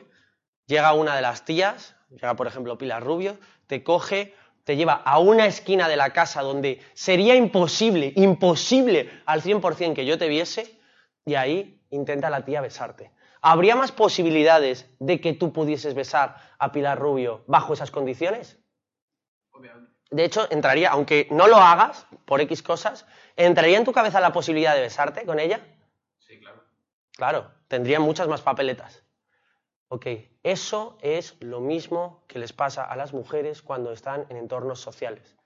llega 0.67 0.93
una 0.93 1.17
de 1.17 1.23
las 1.23 1.45
tías, 1.45 1.97
llega 2.11 2.37
por 2.37 2.47
ejemplo 2.47 2.77
Pilar 2.77 3.03
Rubio, 3.03 3.39
te 3.67 3.83
coge, 3.83 4.35
te 4.65 4.77
lleva 4.77 4.95
a 4.95 5.19
una 5.19 5.47
esquina 5.47 5.89
de 5.89 5.97
la 5.97 6.11
casa 6.11 6.43
donde 6.43 6.81
sería 6.93 7.35
imposible, 7.35 8.13
imposible 8.17 9.11
al 9.25 9.43
100% 9.43 9.95
que 9.95 10.05
yo 10.05 10.19
te 10.19 10.29
viese 10.29 10.79
y 11.25 11.37
ahí 11.37 11.81
intenta 11.91 12.31
la 12.31 12.45
tía 12.45 12.61
besarte. 12.61 13.13
¿Habría 13.49 13.77
más 13.77 13.93
posibilidades 13.93 14.91
de 14.99 15.21
que 15.21 15.33
tú 15.33 15.53
pudieses 15.53 15.95
besar 15.95 16.37
a 16.59 16.73
Pilar 16.73 16.99
Rubio 16.99 17.45
bajo 17.47 17.75
esas 17.75 17.93
condiciones? 17.93 18.59
Obviamente. 19.53 19.93
De 20.11 20.25
hecho, 20.25 20.49
entraría, 20.51 20.91
aunque 20.91 21.29
no 21.31 21.47
lo 21.47 21.55
hagas 21.55 22.09
por 22.25 22.41
X 22.41 22.61
cosas, 22.65 23.07
¿entraría 23.37 23.79
en 23.79 23.85
tu 23.85 23.93
cabeza 23.93 24.19
la 24.19 24.33
posibilidad 24.33 24.75
de 24.75 24.81
besarte 24.81 25.25
con 25.25 25.39
ella? 25.39 25.65
Sí, 26.19 26.41
claro. 26.41 26.65
Claro, 27.13 27.53
tendrían 27.69 28.03
muchas 28.03 28.27
más 28.27 28.43
papeletas. 28.43 29.05
Ok, 29.91 30.07
eso 30.43 30.99
es 31.01 31.37
lo 31.39 31.61
mismo 31.61 32.25
que 32.27 32.41
les 32.41 32.53
pasa 32.53 32.83
a 32.83 32.97
las 32.97 33.13
mujeres 33.13 33.63
cuando 33.63 33.93
están 33.93 34.27
en 34.29 34.39
entornos 34.39 34.81
sociales. 34.81 35.37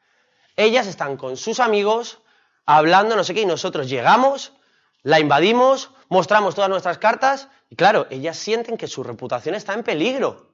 Ellas 0.57 0.87
están 0.87 1.19
con 1.19 1.37
sus 1.37 1.61
amigos, 1.61 2.23
hablando, 2.65 3.15
no 3.15 3.25
sé 3.25 3.35
qué, 3.35 3.43
y 3.43 3.47
nosotros 3.47 3.91
llegamos, 3.91 4.55
la 5.03 5.21
invadimos, 5.21 5.91
mostramos 6.09 6.55
todas 6.55 6.71
nuestras 6.71 6.97
cartas, 6.97 7.51
y 7.71 7.77
claro, 7.77 8.09
ellas 8.11 8.37
sienten 8.37 8.77
que 8.77 8.89
su 8.89 9.05
reputación 9.05 9.55
está 9.55 9.75
en 9.75 9.85
peligro. 9.85 10.51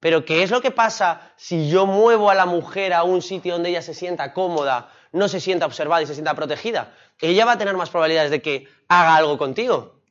Pero 0.00 0.24
¿qué 0.24 0.42
es 0.42 0.50
lo 0.50 0.60
que 0.60 0.72
pasa 0.72 1.32
si 1.36 1.70
yo 1.70 1.86
muevo 1.86 2.30
a 2.30 2.34
la 2.34 2.46
mujer 2.46 2.92
a 2.92 3.04
un 3.04 3.22
sitio 3.22 3.52
donde 3.52 3.68
ella 3.68 3.82
se 3.82 3.94
sienta 3.94 4.32
cómoda, 4.32 4.92
no 5.12 5.28
se 5.28 5.40
sienta 5.40 5.66
observada 5.66 6.02
y 6.02 6.06
se 6.06 6.14
sienta 6.14 6.34
protegida? 6.34 6.96
Ella 7.20 7.44
va 7.44 7.52
a 7.52 7.58
tener 7.58 7.76
más 7.76 7.90
probabilidades 7.90 8.32
de 8.32 8.42
que 8.42 8.66
haga 8.88 9.14
algo 9.14 9.38
contigo. 9.38 10.02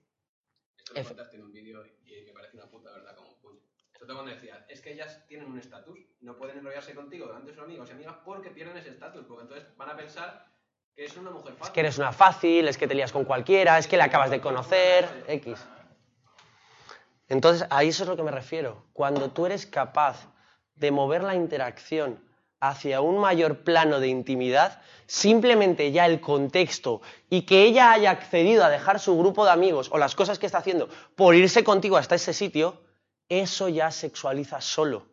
Esto 0.95 1.15
lo 1.15 1.31
en 1.31 1.43
un 1.43 1.51
vídeo 1.51 1.83
y 2.05 2.21
me 2.25 2.31
parece 2.31 2.55
una 2.55 2.67
puta 2.67 2.91
verdad 2.91 3.15
como 3.15 3.29
un 3.29 3.41
puño. 3.41 3.59
Sobre 3.93 4.05
todo 4.05 4.15
cuando 4.15 4.33
decías, 4.33 4.59
es 4.69 4.79
que 4.81 4.93
ellas 4.93 5.25
tienen 5.27 5.47
un 5.51 5.59
estatus, 5.59 5.99
no 6.21 6.37
pueden 6.37 6.59
enrollarse 6.59 6.95
contigo 6.95 7.27
delante 7.27 7.47
de 7.47 7.55
sus 7.55 7.63
amigos 7.63 7.89
y 7.89 7.91
amigas 7.91 8.15
porque 8.23 8.51
pierden 8.51 8.77
ese 8.77 8.89
estatus, 8.91 9.25
porque 9.27 9.43
entonces 9.43 9.67
van 9.75 9.89
a 9.89 9.97
pensar 9.97 10.45
que 10.95 11.03
es 11.05 11.17
una 11.17 11.31
mujer 11.31 11.53
Es 11.53 11.59
fácil. 11.59 11.73
que 11.73 11.79
eres 11.81 11.97
una 11.97 12.11
fácil, 12.13 12.67
es 12.69 12.77
que 12.77 12.87
te 12.87 12.95
lías 12.95 13.11
con 13.11 13.25
cualquiera, 13.25 13.77
es 13.77 13.87
que 13.87 13.97
la 13.97 14.05
acabas 14.05 14.29
de 14.29 14.39
conocer, 14.39 15.25
X. 15.27 15.59
Entonces, 17.29 17.67
a 17.69 17.83
eso 17.83 18.03
es 18.03 18.09
lo 18.09 18.17
que 18.17 18.23
me 18.23 18.31
refiero. 18.31 18.87
Cuando 18.91 19.29
tú 19.31 19.45
eres 19.45 19.65
capaz 19.65 20.27
de 20.75 20.91
mover 20.91 21.23
la 21.23 21.35
interacción 21.35 22.19
hacia 22.59 23.01
un 23.01 23.19
mayor 23.19 23.63
plano 23.63 23.99
de 23.99 24.07
intimidad, 24.07 24.81
simplemente 25.05 25.91
ya 25.91 26.05
el 26.05 26.19
contexto 26.19 27.01
y 27.29 27.43
que 27.43 27.63
ella 27.63 27.93
haya 27.93 28.11
accedido 28.11 28.65
a 28.65 28.69
dejar 28.69 28.99
su 28.99 29.17
grupo 29.17 29.45
de 29.45 29.51
amigos 29.51 29.89
o 29.91 29.97
las 29.97 30.15
cosas 30.15 30.39
que 30.39 30.45
está 30.45 30.57
haciendo 30.57 30.89
por 31.15 31.35
irse 31.35 31.63
contigo 31.63 31.97
hasta 31.97 32.15
ese 32.15 32.33
sitio, 32.33 32.81
eso 33.29 33.69
ya 33.69 33.91
sexualiza 33.91 34.59
solo. 34.59 35.05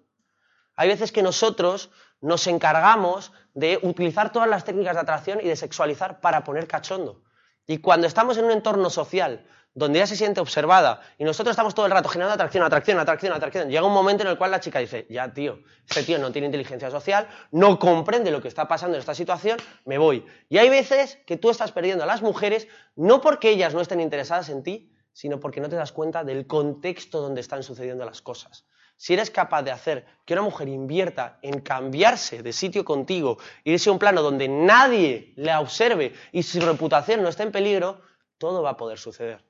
Hay 0.75 0.89
veces 0.89 1.13
que 1.13 1.23
nosotros 1.23 1.91
nos 2.21 2.47
encargamos 2.47 3.33
de 3.55 3.79
utilizar 3.83 4.33
todas 4.33 4.49
las 4.49 4.65
técnicas 4.65 4.95
de 4.95 5.03
atracción 5.03 5.41
y 5.41 5.49
de 5.49 5.57
sexualizar 5.57 6.21
para 6.21 6.45
poner 6.45 6.67
cachondo. 6.67 7.23
Y 7.67 7.79
cuando 7.79 8.07
estamos 8.07 8.37
en 8.39 8.47
un 8.47 8.53
entorno 8.53 8.91
social 8.91 9.47
donde 9.77 9.99
ella 9.99 10.07
se 10.07 10.17
siente 10.17 10.41
observada 10.41 11.03
y 11.19 11.25
nosotros 11.25 11.53
estamos 11.53 11.75
todo 11.75 11.85
el 11.85 11.93
rato 11.93 12.09
generando 12.09 12.33
atracción, 12.33 12.65
atracción, 12.65 12.99
atracción, 12.99 13.33
atracción, 13.35 13.69
llega 13.69 13.85
un 13.85 13.93
momento 13.93 14.23
en 14.23 14.31
el 14.31 14.39
cual 14.39 14.51
la 14.51 14.59
chica 14.59 14.79
dice, 14.79 15.07
ya 15.11 15.35
tío, 15.35 15.61
este 15.87 16.03
tío 16.03 16.19
no 16.19 16.33
tiene 16.33 16.47
inteligencia 16.47 16.91
social, 16.91 17.29
no 17.51 17.79
comprende 17.79 18.31
lo 18.31 18.41
que 18.41 18.49
está 18.49 18.67
pasando 18.67 18.97
en 18.97 19.01
esta 19.01 19.15
situación, 19.15 19.59
me 19.85 19.99
voy. 19.99 20.25
Y 20.49 20.57
hay 20.57 20.71
veces 20.71 21.19
que 21.27 21.37
tú 21.37 21.51
estás 21.51 21.73
perdiendo 21.73 22.05
a 22.05 22.07
las 22.07 22.23
mujeres 22.23 22.69
no 22.97 23.21
porque 23.21 23.51
ellas 23.51 23.75
no 23.75 23.83
estén 23.83 24.01
interesadas 24.01 24.49
en 24.49 24.63
ti, 24.63 24.91
sino 25.13 25.41
porque 25.41 25.61
no 25.61 25.69
te 25.69 25.77
das 25.77 25.93
cuenta 25.93 26.25
del 26.25 26.47
contexto 26.47 27.21
donde 27.21 27.43
están 27.43 27.63
sucediendo 27.63 28.07
las 28.07 28.23
cosas. 28.23 28.65
Si 28.97 29.13
eres 29.13 29.31
capaz 29.31 29.63
de 29.63 29.73
hacer 29.73 30.07
que 30.25 30.33
una 30.33 30.43
mujer 30.43 30.69
invierta 30.69 31.39
en 31.43 31.61
cambiarse 31.61 32.43
de 32.43 32.55
sitio 32.55 32.83
contigo, 32.83 33.37
irse 33.63 33.91
a 33.91 33.93
un 33.93 33.99
plano 33.99 34.23
donde 34.23 34.49
nadie 34.49 35.35
la 35.37 35.61
observe 35.61 36.15
y 36.33 36.45
su 36.45 36.61
reputación 36.61 37.23
no 37.23 37.29
esté 37.29 37.43
en 37.43 37.53
peligro, 37.53 38.01
todo 38.39 38.63
va 38.63 38.71
a 38.71 38.77
poder 38.79 38.99
suceder. 38.99 39.45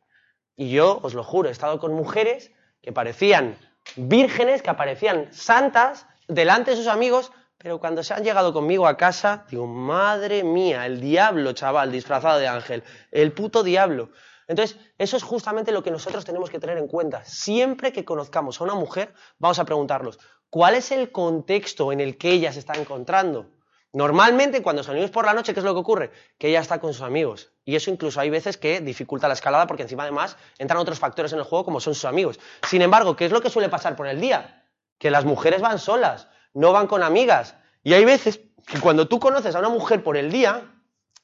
Y 0.56 0.70
yo, 0.70 1.00
os 1.02 1.14
lo 1.14 1.22
juro, 1.22 1.48
he 1.48 1.52
estado 1.52 1.78
con 1.78 1.92
mujeres 1.92 2.50
que 2.82 2.92
parecían 2.92 3.58
vírgenes, 3.94 4.62
que 4.62 4.70
aparecían 4.70 5.32
santas 5.32 6.06
delante 6.28 6.72
de 6.72 6.76
sus 6.78 6.86
amigos, 6.86 7.30
pero 7.58 7.78
cuando 7.78 8.02
se 8.02 8.14
han 8.14 8.24
llegado 8.24 8.52
conmigo 8.52 8.86
a 8.86 8.96
casa, 8.96 9.46
digo, 9.50 9.66
madre 9.66 10.44
mía, 10.44 10.86
el 10.86 11.00
diablo, 11.00 11.52
chaval, 11.52 11.92
disfrazado 11.92 12.38
de 12.38 12.48
ángel, 12.48 12.84
el 13.10 13.32
puto 13.32 13.62
diablo. 13.62 14.10
Entonces, 14.48 14.78
eso 14.98 15.16
es 15.16 15.22
justamente 15.22 15.72
lo 15.72 15.82
que 15.82 15.90
nosotros 15.90 16.24
tenemos 16.24 16.50
que 16.50 16.58
tener 16.58 16.78
en 16.78 16.86
cuenta. 16.86 17.24
Siempre 17.24 17.92
que 17.92 18.04
conozcamos 18.04 18.60
a 18.60 18.64
una 18.64 18.74
mujer, 18.74 19.12
vamos 19.38 19.58
a 19.58 19.64
preguntarnos, 19.64 20.18
¿cuál 20.50 20.74
es 20.74 20.92
el 20.92 21.10
contexto 21.10 21.92
en 21.92 22.00
el 22.00 22.16
que 22.16 22.30
ella 22.30 22.52
se 22.52 22.60
está 22.60 22.74
encontrando? 22.74 23.50
Normalmente, 23.96 24.60
cuando 24.60 24.82
salimos 24.82 25.10
por 25.10 25.24
la 25.24 25.32
noche, 25.32 25.54
¿qué 25.54 25.60
es 25.60 25.64
lo 25.64 25.72
que 25.72 25.80
ocurre? 25.80 26.10
Que 26.36 26.48
ella 26.48 26.60
está 26.60 26.78
con 26.80 26.92
sus 26.92 27.00
amigos. 27.00 27.48
Y 27.64 27.76
eso 27.76 27.90
incluso 27.90 28.20
hay 28.20 28.28
veces 28.28 28.58
que 28.58 28.82
dificulta 28.82 29.26
la 29.26 29.32
escalada 29.32 29.66
porque 29.66 29.84
encima 29.84 30.02
además 30.02 30.36
entran 30.58 30.78
otros 30.80 30.98
factores 30.98 31.32
en 31.32 31.38
el 31.38 31.46
juego 31.46 31.64
como 31.64 31.80
son 31.80 31.94
sus 31.94 32.04
amigos. 32.04 32.38
Sin 32.68 32.82
embargo, 32.82 33.16
¿qué 33.16 33.24
es 33.24 33.32
lo 33.32 33.40
que 33.40 33.48
suele 33.48 33.70
pasar 33.70 33.96
por 33.96 34.06
el 34.06 34.20
día? 34.20 34.66
Que 34.98 35.10
las 35.10 35.24
mujeres 35.24 35.62
van 35.62 35.78
solas, 35.78 36.28
no 36.52 36.72
van 36.72 36.88
con 36.88 37.02
amigas. 37.02 37.54
Y 37.84 37.94
hay 37.94 38.04
veces 38.04 38.42
que 38.66 38.80
cuando 38.80 39.08
tú 39.08 39.18
conoces 39.18 39.54
a 39.54 39.60
una 39.60 39.70
mujer 39.70 40.04
por 40.04 40.18
el 40.18 40.30
día, 40.30 40.70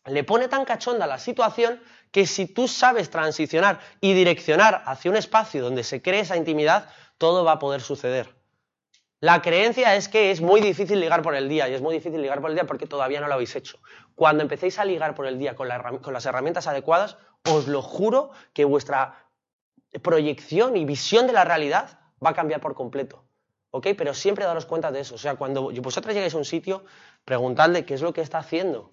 le 0.07 0.25
pone 0.25 0.49
tan 0.49 0.65
cachonda 0.65 1.07
la 1.07 1.19
situación 1.19 1.79
que 2.11 2.27
si 2.27 2.47
tú 2.47 2.69
sabes 2.69 3.11
transicionar 3.11 3.81
y 4.01 4.15
direccionar 4.15 4.83
hacia 4.87 5.11
un 5.11 5.19
espacio 5.19 5.63
donde 5.63 5.85
se 5.85 6.01
cree 6.01 6.21
esa 6.21 6.39
intimidad, 6.39 6.89
todo 7.19 7.45
va 7.45 7.53
a 7.53 7.59
poder 7.59 7.83
suceder. 7.83 8.35
La 9.23 9.41
creencia 9.41 9.95
es 9.95 10.09
que 10.09 10.33
es 10.33 10.41
muy 10.41 10.61
difícil 10.61 10.99
ligar 10.99 11.23
por 11.23 11.37
el 11.37 11.49
día 11.49 11.69
y 11.69 11.75
es 11.75 11.81
muy 11.81 11.95
difícil 11.95 12.21
ligar 12.21 12.41
por 12.41 12.51
el 12.51 12.57
día 12.57 12.67
porque 12.67 12.89
todavía 12.89 13.21
no 13.21 13.29
lo 13.29 13.35
habéis 13.35 13.55
hecho. 13.55 13.79
Cuando 14.17 14.43
empecéis 14.43 14.81
a 14.81 14.85
ligar 14.85 15.15
por 15.15 15.29
el 15.29 15.39
día 15.39 15.55
con, 15.55 15.69
las 15.69 16.27
herramientas 16.27 16.67
adecuadas, 16.67 17.19
os 17.49 17.69
lo 17.69 17.83
juro 17.83 18.33
que 18.53 18.65
vuestra 18.65 19.29
proyección 20.03 20.77
y 20.77 20.85
visión 20.85 21.29
de 21.29 21.35
la 21.35 21.45
realidad 21.45 22.01
va 22.21 22.31
a 22.31 22.35
cambiar 22.35 22.61
por 22.61 22.75
completo. 22.75 23.23
¿Ok? 23.71 23.91
Pero 23.97 24.13
siempre 24.13 24.45
daros 24.45 24.67
cuenta 24.67 24.91
de 24.91 24.99
eso. 24.99 25.15
O 25.15 25.19
sea, 25.19 25.37
cuando 25.37 25.71
vosotros 25.71 26.13
llegáis 26.13 26.35
a 26.35 26.39
un 26.39 26.45
sitio, 26.45 26.85
preguntadle 27.25 27.85
qué 27.85 27.95
es 27.95 28.03
lo 28.03 28.13
que 28.13 28.23
está 28.23 28.39
haciendo, 28.39 28.91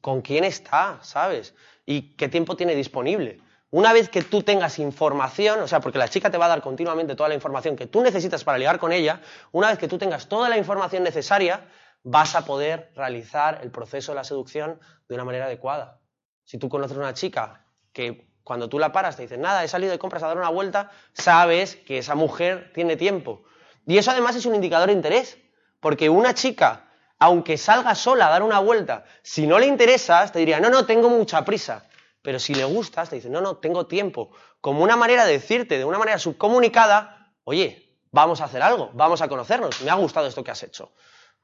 con 0.00 0.22
quién 0.22 0.44
está, 0.44 1.00
¿sabes? 1.02 1.52
Y 1.84 2.14
qué 2.14 2.28
tiempo 2.28 2.54
tiene 2.54 2.76
disponible. 2.76 3.40
Una 3.74 3.92
vez 3.92 4.08
que 4.08 4.22
tú 4.22 4.44
tengas 4.44 4.78
información, 4.78 5.58
o 5.60 5.66
sea, 5.66 5.80
porque 5.80 5.98
la 5.98 6.06
chica 6.06 6.30
te 6.30 6.38
va 6.38 6.44
a 6.44 6.48
dar 6.48 6.62
continuamente 6.62 7.16
toda 7.16 7.28
la 7.28 7.34
información 7.34 7.74
que 7.74 7.88
tú 7.88 8.02
necesitas 8.02 8.44
para 8.44 8.56
ligar 8.56 8.78
con 8.78 8.92
ella, 8.92 9.20
una 9.50 9.66
vez 9.66 9.80
que 9.80 9.88
tú 9.88 9.98
tengas 9.98 10.28
toda 10.28 10.48
la 10.48 10.56
información 10.56 11.02
necesaria, 11.02 11.66
vas 12.04 12.36
a 12.36 12.44
poder 12.44 12.92
realizar 12.94 13.58
el 13.64 13.72
proceso 13.72 14.12
de 14.12 14.16
la 14.16 14.22
seducción 14.22 14.78
de 15.08 15.16
una 15.16 15.24
manera 15.24 15.46
adecuada. 15.46 15.98
Si 16.44 16.56
tú 16.56 16.68
conoces 16.68 16.96
a 16.96 17.00
una 17.00 17.14
chica 17.14 17.64
que 17.92 18.30
cuando 18.44 18.68
tú 18.68 18.78
la 18.78 18.92
paras 18.92 19.16
te 19.16 19.22
dice, 19.22 19.38
nada, 19.38 19.64
he 19.64 19.66
salido 19.66 19.90
de 19.90 19.98
compras 19.98 20.22
a 20.22 20.28
dar 20.28 20.38
una 20.38 20.50
vuelta, 20.50 20.92
sabes 21.12 21.74
que 21.74 21.98
esa 21.98 22.14
mujer 22.14 22.70
tiene 22.74 22.94
tiempo. 22.94 23.42
Y 23.86 23.98
eso 23.98 24.12
además 24.12 24.36
es 24.36 24.46
un 24.46 24.54
indicador 24.54 24.86
de 24.86 24.92
interés, 24.94 25.36
porque 25.80 26.08
una 26.08 26.32
chica 26.32 26.92
aunque 27.18 27.58
salga 27.58 27.96
sola 27.96 28.28
a 28.28 28.30
dar 28.30 28.44
una 28.44 28.60
vuelta, 28.60 29.04
si 29.22 29.48
no 29.48 29.58
le 29.58 29.66
interesas, 29.66 30.30
te 30.30 30.38
diría, 30.38 30.60
no, 30.60 30.70
no, 30.70 30.84
tengo 30.84 31.08
mucha 31.08 31.44
prisa. 31.44 31.88
Pero 32.24 32.38
si 32.38 32.54
le 32.54 32.64
gustas, 32.64 33.10
te 33.10 33.16
dice, 33.16 33.28
no, 33.28 33.42
no, 33.42 33.58
tengo 33.58 33.86
tiempo. 33.86 34.30
Como 34.62 34.82
una 34.82 34.96
manera 34.96 35.26
de 35.26 35.32
decirte, 35.32 35.76
de 35.76 35.84
una 35.84 35.98
manera 35.98 36.18
subcomunicada, 36.18 37.34
oye, 37.44 37.98
vamos 38.12 38.40
a 38.40 38.44
hacer 38.44 38.62
algo, 38.62 38.90
vamos 38.94 39.20
a 39.20 39.28
conocernos, 39.28 39.82
me 39.82 39.90
ha 39.90 39.94
gustado 39.94 40.26
esto 40.26 40.42
que 40.42 40.50
has 40.50 40.62
hecho. 40.62 40.90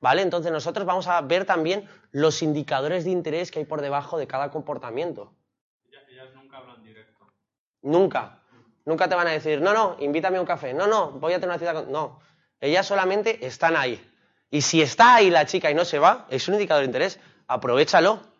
¿Vale? 0.01 0.23
Entonces 0.23 0.51
nosotros 0.51 0.87
vamos 0.87 1.07
a 1.07 1.21
ver 1.21 1.45
también 1.45 1.87
los 2.12 2.40
indicadores 2.40 3.05
de 3.05 3.11
interés 3.11 3.51
que 3.51 3.59
hay 3.59 3.66
por 3.66 3.83
debajo 3.83 4.16
de 4.16 4.27
cada 4.27 4.51
comportamiento. 4.51 5.35
Ellas 6.09 6.33
nunca 6.35 6.57
hablan 6.57 6.83
directo. 6.83 7.27
Nunca. 7.83 8.43
Nunca 8.87 9.07
te 9.07 9.14
van 9.14 9.27
a 9.27 9.33
decir, 9.33 9.61
no, 9.61 9.75
no, 9.75 9.97
invítame 10.01 10.38
a 10.38 10.40
un 10.40 10.47
café. 10.47 10.73
No, 10.73 10.87
no, 10.87 11.11
voy 11.11 11.35
a 11.35 11.37
tener 11.37 11.51
una 11.51 11.59
cita 11.59 11.75
con... 11.75 11.93
No. 11.93 12.21
Ellas 12.59 12.87
solamente 12.87 13.47
están 13.47 13.77
ahí. 13.77 14.03
Y 14.51 14.62
si 14.62 14.81
está 14.81 15.16
ahí 15.16 15.29
la 15.29 15.45
chica 15.45 15.71
y 15.71 15.75
no 15.75 15.85
se 15.85 15.99
va, 15.99 16.27
es 16.31 16.49
un 16.49 16.55
indicador 16.55 16.81
de 16.81 16.87
interés. 16.87 17.21
Aprovechalo. 17.49 18.31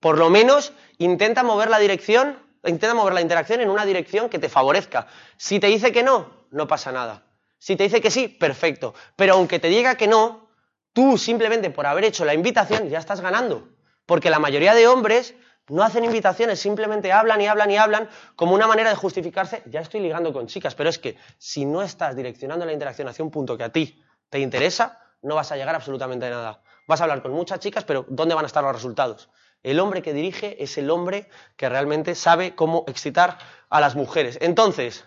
Por 0.00 0.18
lo 0.18 0.30
menos 0.30 0.72
intenta 0.98 1.42
mover 1.42 1.70
la 1.70 1.78
dirección, 1.78 2.38
intenta 2.64 2.94
mover 2.94 3.14
la 3.14 3.20
interacción 3.20 3.60
en 3.60 3.70
una 3.70 3.84
dirección 3.84 4.28
que 4.28 4.38
te 4.38 4.48
favorezca. 4.48 5.06
Si 5.36 5.60
te 5.60 5.68
dice 5.68 5.92
que 5.92 6.02
no, 6.02 6.46
no 6.50 6.66
pasa 6.66 6.92
nada. 6.92 7.24
Si 7.58 7.76
te 7.76 7.84
dice 7.84 8.00
que 8.00 8.10
sí, 8.10 8.28
perfecto. 8.28 8.94
Pero 9.16 9.34
aunque 9.34 9.58
te 9.58 9.68
diga 9.68 9.96
que 9.96 10.06
no, 10.06 10.48
tú 10.92 11.18
simplemente 11.18 11.70
por 11.70 11.86
haber 11.86 12.04
hecho 12.04 12.24
la 12.24 12.34
invitación 12.34 12.88
ya 12.88 12.98
estás 12.98 13.20
ganando. 13.20 13.68
Porque 14.04 14.30
la 14.30 14.38
mayoría 14.38 14.74
de 14.74 14.86
hombres 14.86 15.34
no 15.68 15.82
hacen 15.82 16.04
invitaciones, 16.04 16.60
simplemente 16.60 17.12
hablan 17.12 17.40
y 17.40 17.46
hablan 17.48 17.70
y 17.70 17.76
hablan 17.76 18.08
como 18.36 18.54
una 18.54 18.66
manera 18.66 18.90
de 18.90 18.96
justificarse, 18.96 19.62
ya 19.66 19.80
estoy 19.80 20.00
ligando 20.00 20.32
con 20.32 20.46
chicas, 20.46 20.76
pero 20.76 20.88
es 20.88 20.98
que 20.98 21.16
si 21.38 21.64
no 21.64 21.82
estás 21.82 22.14
direccionando 22.14 22.64
la 22.64 22.72
interacción 22.72 23.08
hacia 23.08 23.24
un 23.24 23.32
punto 23.32 23.56
que 23.56 23.64
a 23.64 23.72
ti 23.72 24.00
te 24.30 24.38
interesa, 24.38 25.00
no 25.22 25.34
vas 25.34 25.50
a 25.50 25.56
llegar 25.56 25.74
absolutamente 25.74 26.26
a 26.26 26.30
nada. 26.30 26.62
Vas 26.86 27.00
a 27.00 27.04
hablar 27.04 27.20
con 27.20 27.32
muchas 27.32 27.58
chicas, 27.58 27.82
pero 27.82 28.06
¿dónde 28.08 28.36
van 28.36 28.44
a 28.44 28.46
estar 28.46 28.62
los 28.62 28.72
resultados? 28.72 29.28
El 29.66 29.80
hombre 29.80 30.00
que 30.00 30.12
dirige 30.12 30.62
es 30.62 30.78
el 30.78 30.92
hombre 30.92 31.28
que 31.56 31.68
realmente 31.68 32.14
sabe 32.14 32.54
cómo 32.54 32.84
excitar 32.86 33.36
a 33.68 33.80
las 33.80 33.96
mujeres. 33.96 34.38
Entonces, 34.40 35.04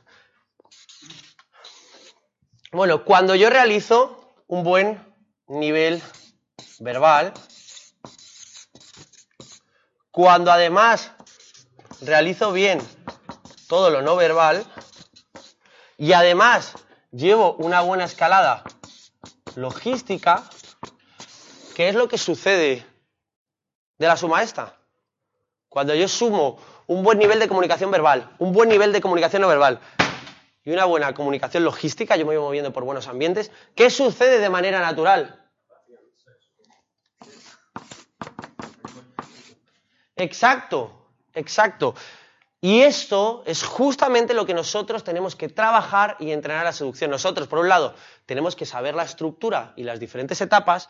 bueno, 2.73 3.05
cuando 3.05 3.35
yo 3.35 3.49
realizo 3.49 4.33
un 4.47 4.65
buen 4.65 5.01
nivel 5.47 6.03
verbal, 6.81 7.33
cuando 10.11 10.51
además 10.51 11.13
realizo 12.01 12.51
bien 12.51 12.81
todo 13.69 13.89
lo 13.89 14.01
no 14.01 14.17
verbal 14.17 14.65
y 15.95 16.11
además 16.11 16.73
llevo 17.13 17.53
una 17.53 17.79
buena 17.79 18.03
escalada 18.03 18.65
logística, 19.55 20.43
¿qué 21.75 21.87
es 21.87 21.95
lo 21.95 22.09
que 22.09 22.17
sucede 22.17 22.85
de 23.99 24.07
la 24.07 24.17
suma 24.17 24.41
esta? 24.41 24.75
Cuando 25.67 25.93
yo 25.93 26.07
sumo 26.07 26.57
un 26.87 27.03
buen 27.03 27.19
nivel 27.19 27.39
de 27.39 27.47
comunicación 27.47 27.91
verbal, 27.91 28.31
un 28.39 28.51
buen 28.51 28.69
nivel 28.69 28.91
de 28.91 29.01
comunicación 29.01 29.43
no 29.43 29.47
verbal 29.47 29.79
y 30.63 30.71
una 30.71 30.85
buena 30.85 31.13
comunicación 31.13 31.63
logística, 31.63 32.15
yo 32.15 32.25
me 32.25 32.35
voy 32.35 32.43
moviendo 32.43 32.73
por 32.73 32.83
buenos 32.83 33.07
ambientes, 33.07 33.51
¿qué 33.75 33.91
sucede 33.91 34.39
de 34.39 34.49
manera 34.49 34.79
natural? 34.79 35.35
Exacto, 40.15 41.07
exacto. 41.33 41.93
Y 42.61 42.81
esto 42.81 43.43
es 43.45 43.63
justamente 43.63 44.33
lo 44.33 44.45
que 44.45 44.53
nosotros 44.53 45.05
tenemos 45.05 45.35
que 45.35 45.47
trabajar 45.47 46.17
y 46.19 46.31
entrenar 46.31 46.65
la 46.65 46.73
seducción. 46.73 47.09
Nosotros, 47.09 47.47
por 47.47 47.59
un 47.59 47.69
lado, 47.69 47.95
tenemos 48.25 48.57
que 48.57 48.65
saber 48.65 48.95
la 48.95 49.03
estructura 49.03 49.71
y 49.77 49.83
las 49.83 49.97
diferentes 49.99 50.41
etapas, 50.41 50.89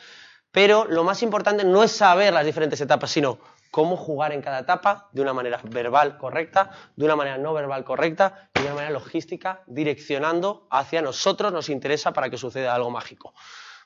pero 0.51 0.85
lo 0.85 1.03
más 1.03 1.21
importante 1.23 1.63
no 1.63 1.83
es 1.83 1.91
saber 1.91 2.33
las 2.33 2.45
diferentes 2.45 2.81
etapas, 2.81 3.11
sino 3.11 3.39
cómo 3.71 3.97
jugar 3.97 4.31
en 4.31 4.41
cada 4.41 4.59
etapa 4.59 5.09
de 5.11 5.21
una 5.21 5.33
manera 5.33 5.59
verbal 5.63 6.17
correcta, 6.17 6.71
de 6.95 7.05
una 7.05 7.15
manera 7.15 7.37
no 7.37 7.53
verbal 7.53 7.83
correcta 7.83 8.49
y 8.55 8.59
de 8.59 8.65
una 8.65 8.75
manera 8.75 8.91
logística, 8.91 9.61
direccionando 9.67 10.67
hacia 10.71 11.01
nosotros 11.01 11.53
nos 11.53 11.69
interesa 11.69 12.11
para 12.13 12.29
que 12.29 12.37
suceda 12.37 12.73
algo 12.73 12.89
mágico. 12.89 13.33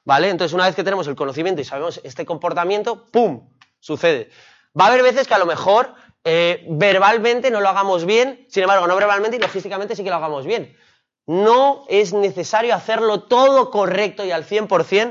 ¿Vale? 0.06 0.30
Entonces, 0.30 0.54
una 0.54 0.66
vez 0.66 0.76
que 0.76 0.84
tenemos 0.84 1.08
el 1.08 1.16
conocimiento 1.16 1.62
y 1.62 1.66
sabemos 1.66 2.02
este 2.04 2.26
comportamiento, 2.26 3.06
¡pum! 3.06 3.50
sucede. 3.80 4.30
Va 4.80 4.86
a 4.86 4.88
haber 4.90 5.04
veces 5.04 5.28
que 5.28 5.34
a 5.34 5.38
lo 5.38 5.46
mejor 5.46 5.94
eh, 6.24 6.66
verbalmente 6.70 7.52
no 7.52 7.62
lo 7.62 7.70
hagamos 7.70 8.06
bien, 8.06 8.46
sin 8.50 8.64
embargo, 8.64 8.88
no 8.88 8.96
verbalmente 8.96 9.38
y 9.38 9.40
logísticamente 9.40 9.96
sí 9.96 10.04
que 10.04 10.10
lo 10.10 10.16
hagamos 10.16 10.46
bien. 10.46 10.76
No 11.26 11.86
es 11.88 12.14
necesario 12.14 12.76
hacerlo 12.76 13.24
todo 13.24 13.72
correcto 13.72 14.26
y 14.26 14.32
al 14.32 14.46
100% 14.46 15.10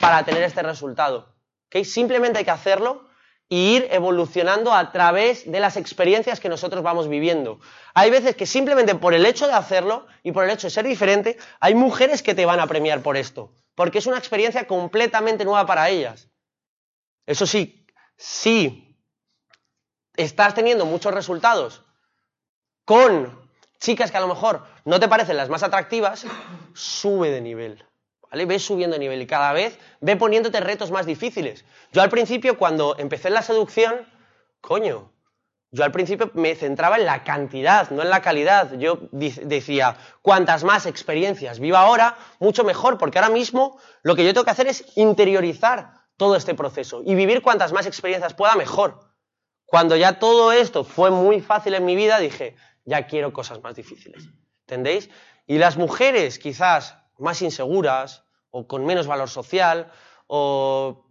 para 0.00 0.24
tener 0.24 0.42
este 0.42 0.62
resultado. 0.62 1.34
¿okay? 1.66 1.84
Simplemente 1.84 2.38
hay 2.38 2.44
que 2.44 2.50
hacerlo 2.50 3.08
e 3.50 3.56
ir 3.56 3.88
evolucionando 3.90 4.74
a 4.74 4.92
través 4.92 5.50
de 5.50 5.60
las 5.60 5.76
experiencias 5.76 6.38
que 6.38 6.50
nosotros 6.50 6.82
vamos 6.82 7.08
viviendo. 7.08 7.60
Hay 7.94 8.10
veces 8.10 8.36
que 8.36 8.46
simplemente 8.46 8.94
por 8.94 9.14
el 9.14 9.24
hecho 9.24 9.46
de 9.46 9.54
hacerlo 9.54 10.06
y 10.22 10.32
por 10.32 10.44
el 10.44 10.50
hecho 10.50 10.66
de 10.66 10.70
ser 10.70 10.86
diferente, 10.86 11.38
hay 11.60 11.74
mujeres 11.74 12.22
que 12.22 12.34
te 12.34 12.44
van 12.44 12.60
a 12.60 12.66
premiar 12.66 13.02
por 13.02 13.16
esto, 13.16 13.52
porque 13.74 13.98
es 13.98 14.06
una 14.06 14.18
experiencia 14.18 14.66
completamente 14.66 15.44
nueva 15.44 15.64
para 15.64 15.88
ellas. 15.88 16.28
Eso 17.24 17.46
sí, 17.46 17.86
sí 18.16 18.96
estás 20.14 20.54
teniendo 20.54 20.84
muchos 20.84 21.14
resultados 21.14 21.84
con 22.84 23.48
chicas 23.78 24.10
que 24.10 24.16
a 24.16 24.20
lo 24.20 24.28
mejor 24.28 24.66
no 24.84 25.00
te 25.00 25.08
parecen 25.08 25.36
las 25.36 25.48
más 25.48 25.62
atractivas, 25.62 26.26
sube 26.74 27.30
de 27.30 27.40
nivel. 27.40 27.84
¿Vale? 28.30 28.46
Ve 28.46 28.58
subiendo 28.58 28.94
de 28.94 29.00
nivel 29.00 29.22
y 29.22 29.26
cada 29.26 29.52
vez 29.52 29.78
ve 30.00 30.16
poniéndote 30.16 30.60
retos 30.60 30.90
más 30.90 31.06
difíciles. 31.06 31.64
Yo 31.92 32.02
al 32.02 32.10
principio, 32.10 32.58
cuando 32.58 32.96
empecé 32.98 33.30
la 33.30 33.42
seducción, 33.42 34.06
coño, 34.60 35.10
yo 35.70 35.84
al 35.84 35.92
principio 35.92 36.30
me 36.34 36.54
centraba 36.54 36.96
en 36.96 37.04
la 37.04 37.24
cantidad, 37.24 37.90
no 37.90 38.02
en 38.02 38.08
la 38.08 38.22
calidad. 38.22 38.72
Yo 38.78 39.00
decía, 39.12 39.96
cuantas 40.22 40.64
más 40.64 40.86
experiencias 40.86 41.60
viva 41.60 41.80
ahora, 41.80 42.16
mucho 42.38 42.64
mejor, 42.64 42.96
porque 42.96 43.18
ahora 43.18 43.30
mismo 43.30 43.78
lo 44.02 44.16
que 44.16 44.24
yo 44.24 44.32
tengo 44.32 44.44
que 44.44 44.50
hacer 44.50 44.66
es 44.66 44.84
interiorizar 44.96 45.92
todo 46.16 46.36
este 46.36 46.54
proceso 46.54 47.02
y 47.04 47.14
vivir 47.14 47.42
cuantas 47.42 47.72
más 47.72 47.86
experiencias 47.86 48.34
pueda 48.34 48.56
mejor. 48.56 49.00
Cuando 49.66 49.96
ya 49.96 50.18
todo 50.18 50.52
esto 50.52 50.84
fue 50.84 51.10
muy 51.10 51.42
fácil 51.42 51.74
en 51.74 51.84
mi 51.84 51.94
vida, 51.94 52.18
dije, 52.18 52.56
ya 52.86 53.06
quiero 53.06 53.34
cosas 53.34 53.62
más 53.62 53.74
difíciles. 53.74 54.26
¿Entendéis? 54.66 55.10
Y 55.46 55.58
las 55.58 55.76
mujeres 55.76 56.38
quizás 56.38 56.97
más 57.18 57.42
inseguras 57.42 58.24
o 58.50 58.66
con 58.66 58.86
menos 58.86 59.06
valor 59.06 59.28
social 59.28 59.90
o 60.26 61.04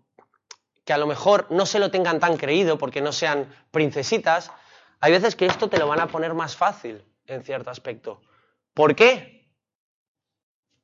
que 0.85 0.93
a 0.93 0.97
lo 0.97 1.07
mejor 1.07 1.47
no 1.49 1.65
se 1.65 1.79
lo 1.79 1.91
tengan 1.91 2.19
tan 2.19 2.37
creído 2.37 2.77
porque 2.77 3.01
no 3.01 3.11
sean 3.11 3.53
princesitas, 3.71 4.51
hay 4.99 5.11
veces 5.11 5.35
que 5.35 5.45
esto 5.45 5.69
te 5.69 5.77
lo 5.77 5.87
van 5.87 5.99
a 5.99 6.07
poner 6.07 6.33
más 6.33 6.55
fácil 6.55 7.03
en 7.25 7.43
cierto 7.43 7.69
aspecto. 7.69 8.21
¿Por 8.73 8.95
qué? 8.95 9.51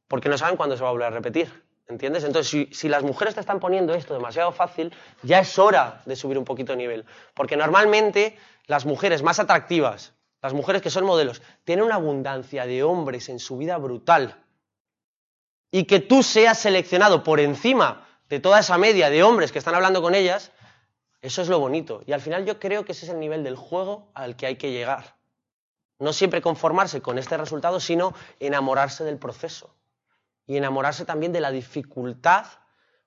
Porque 0.07 0.29
no 0.29 0.37
saben 0.37 0.57
cuándo 0.57 0.75
se 0.75 0.83
va 0.83 0.89
a 0.89 0.91
volver 0.91 1.07
a 1.07 1.11
repetir. 1.11 1.63
¿Entiendes? 1.87 2.23
Entonces, 2.23 2.67
si, 2.71 2.89
las 2.89 3.03
mujeres 3.03 3.35
te 3.35 3.41
están 3.41 3.59
poniendo 3.59 3.93
esto 3.93 4.13
demasiado 4.13 4.51
fácil, 4.51 4.93
ya 5.21 5.39
es 5.39 5.59
hora 5.59 6.01
de 6.05 6.15
subir 6.15 6.37
un 6.37 6.45
poquito 6.45 6.71
de 6.71 6.77
nivel. 6.77 7.05
Porque 7.33 7.57
normalmente 7.57 8.37
las 8.67 8.85
mujeres 8.85 9.21
más 9.21 9.39
atractivas, 9.39 10.13
las 10.41 10.53
mujeres 10.53 10.81
que 10.81 10.89
son 10.89 11.05
modelos, 11.05 11.41
tienen 11.63 11.85
una 11.85 11.95
abundancia 11.95 12.65
de 12.65 12.83
hombres 12.83 13.29
en 13.29 13.39
su 13.39 13.57
vida 13.57 13.77
brutal. 13.77 14.43
Y 15.73 15.85
que 15.85 15.99
tú 15.99 16.21
seas 16.21 16.59
seleccionado 16.59 17.23
por 17.23 17.39
encima 17.39 18.05
de 18.29 18.39
toda 18.39 18.59
esa 18.59 18.77
media 18.77 19.09
de 19.09 19.23
hombres 19.23 19.51
que 19.51 19.57
están 19.57 19.73
hablando 19.73 20.03
con 20.03 20.13
ellas, 20.13 20.51
eso 21.19 21.41
es 21.41 21.47
lo 21.47 21.57
bonito. 21.57 22.03
Y 22.05 22.11
al 22.11 22.21
final 22.21 22.45
yo 22.45 22.59
creo 22.59 22.85
que 22.85 22.91
ese 22.91 23.07
es 23.07 23.11
el 23.11 23.19
nivel 23.19 23.43
del 23.43 23.55
juego 23.55 24.11
al 24.13 24.35
que 24.35 24.45
hay 24.45 24.57
que 24.57 24.71
llegar. 24.71 25.15
No 25.97 26.13
siempre 26.13 26.43
conformarse 26.43 27.01
con 27.01 27.17
este 27.17 27.37
resultado, 27.37 27.79
sino 27.79 28.13
enamorarse 28.39 29.03
del 29.03 29.17
proceso 29.17 29.73
y 30.45 30.57
enamorarse 30.57 31.05
también 31.05 31.31
de 31.31 31.41
la 31.41 31.49
dificultad 31.49 32.45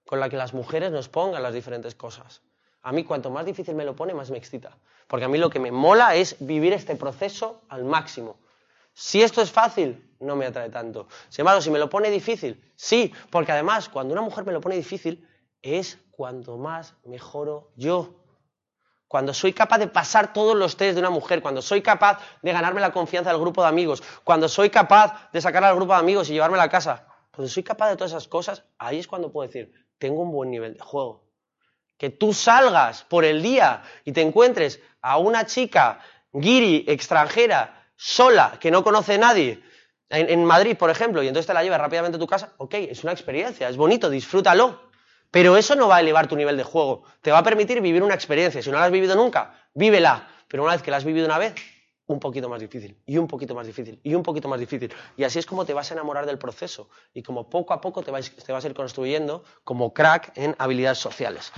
con 0.04 0.18
la 0.18 0.28
que 0.28 0.36
las 0.36 0.52
mujeres 0.52 0.90
nos 0.90 1.08
pongan 1.08 1.44
las 1.44 1.54
diferentes 1.54 1.94
cosas. 1.94 2.42
A 2.82 2.90
mí 2.90 3.04
cuanto 3.04 3.30
más 3.30 3.46
difícil 3.46 3.76
me 3.76 3.84
lo 3.84 3.94
pone, 3.94 4.12
más 4.12 4.32
me 4.32 4.38
excita. 4.38 4.76
Porque 5.06 5.26
a 5.26 5.28
mí 5.28 5.38
lo 5.38 5.50
que 5.50 5.60
me 5.60 5.70
mola 5.70 6.16
es 6.16 6.34
vivir 6.40 6.72
este 6.72 6.96
proceso 6.96 7.62
al 7.68 7.84
máximo. 7.84 8.40
Si 8.98 9.22
esto 9.22 9.42
es 9.42 9.52
fácil, 9.52 10.10
no 10.20 10.36
me 10.36 10.46
atrae 10.46 10.70
tanto. 10.70 11.06
Sin 11.28 11.42
embargo, 11.42 11.60
si 11.60 11.70
me 11.70 11.78
lo 11.78 11.90
pone 11.90 12.10
difícil, 12.10 12.64
sí, 12.76 13.12
porque 13.30 13.52
además 13.52 13.90
cuando 13.90 14.14
una 14.14 14.22
mujer 14.22 14.46
me 14.46 14.54
lo 14.54 14.62
pone 14.62 14.74
difícil 14.74 15.28
es 15.60 15.98
cuando 16.10 16.56
más 16.56 16.94
mejoro 17.04 17.72
yo. 17.76 18.14
Cuando 19.06 19.34
soy 19.34 19.52
capaz 19.52 19.76
de 19.76 19.88
pasar 19.88 20.32
todos 20.32 20.56
los 20.56 20.78
test 20.78 20.94
de 20.94 21.00
una 21.00 21.10
mujer, 21.10 21.42
cuando 21.42 21.60
soy 21.60 21.82
capaz 21.82 22.20
de 22.40 22.52
ganarme 22.54 22.80
la 22.80 22.90
confianza 22.90 23.28
del 23.28 23.38
grupo 23.38 23.60
de 23.60 23.68
amigos, 23.68 24.02
cuando 24.24 24.48
soy 24.48 24.70
capaz 24.70 25.30
de 25.30 25.42
sacar 25.42 25.62
al 25.62 25.76
grupo 25.76 25.92
de 25.92 25.98
amigos 25.98 26.30
y 26.30 26.32
llevarme 26.32 26.56
a 26.56 26.62
la 26.62 26.70
casa, 26.70 27.06
cuando 27.34 27.50
soy 27.50 27.64
capaz 27.64 27.90
de 27.90 27.96
todas 27.96 28.12
esas 28.12 28.28
cosas, 28.28 28.64
ahí 28.78 28.98
es 28.98 29.06
cuando 29.06 29.30
puedo 29.30 29.46
decir, 29.46 29.74
tengo 29.98 30.22
un 30.22 30.32
buen 30.32 30.50
nivel 30.50 30.72
de 30.72 30.80
juego. 30.80 31.22
Que 31.98 32.08
tú 32.08 32.32
salgas 32.32 33.04
por 33.04 33.26
el 33.26 33.42
día 33.42 33.82
y 34.06 34.12
te 34.12 34.22
encuentres 34.22 34.80
a 35.02 35.18
una 35.18 35.44
chica 35.44 36.00
guiri 36.32 36.86
extranjera, 36.88 37.75
sola, 37.96 38.58
que 38.60 38.70
no 38.70 38.84
conoce 38.84 39.14
a 39.14 39.18
nadie, 39.18 39.62
en, 40.08 40.44
Madrid, 40.44 40.76
por 40.76 40.90
ejemplo, 40.90 41.22
y 41.22 41.28
entonces 41.28 41.46
te 41.46 41.54
la 41.54 41.64
llevas 41.64 41.80
rápidamente 41.80 42.16
a 42.16 42.20
tu 42.20 42.26
casa, 42.26 42.52
ok, 42.58 42.74
es 42.74 43.02
una 43.02 43.12
experiencia, 43.12 43.68
es 43.68 43.76
bonito, 43.76 44.08
disfrútalo. 44.08 44.86
Pero 45.32 45.56
eso 45.56 45.74
no 45.74 45.88
va 45.88 45.96
a 45.96 46.00
elevar 46.00 46.28
tu 46.28 46.36
nivel 46.36 46.56
de 46.56 46.62
juego. 46.62 47.02
Te 47.20 47.32
va 47.32 47.38
a 47.38 47.42
permitir 47.42 47.80
vivir 47.80 48.02
una 48.02 48.14
experiencia. 48.14 48.62
Si 48.62 48.70
no 48.70 48.78
la 48.78 48.84
has 48.84 48.92
vivido 48.92 49.16
nunca, 49.16 49.68
vívela. 49.74 50.28
Pero 50.46 50.62
una 50.62 50.72
vez 50.72 50.82
que 50.82 50.92
la 50.92 50.98
has 50.98 51.04
vivido 51.04 51.26
una 51.26 51.36
vez, 51.36 51.54
un 52.06 52.20
poquito 52.20 52.48
más 52.48 52.60
difícil, 52.60 52.96
y 53.04 53.18
un 53.18 53.26
poquito 53.26 53.54
más 53.54 53.66
difícil, 53.66 54.00
y 54.04 54.14
un 54.14 54.22
poquito 54.22 54.48
más 54.48 54.60
difícil. 54.60 54.92
Y 55.16 55.24
así 55.24 55.40
es 55.40 55.46
como 55.46 55.64
te 55.64 55.74
vas 55.74 55.90
a 55.90 55.94
enamorar 55.94 56.24
del 56.24 56.38
proceso 56.38 56.88
y 57.12 57.22
como 57.22 57.50
poco 57.50 57.74
a 57.74 57.80
poco 57.80 58.02
te 58.02 58.12
vas, 58.12 58.30
te 58.30 58.52
vas 58.52 58.64
a 58.64 58.68
ir 58.68 58.74
construyendo 58.74 59.44
como 59.64 59.92
crack 59.92 60.32
en 60.36 60.54
habilidades 60.58 60.98
sociales. 60.98 61.52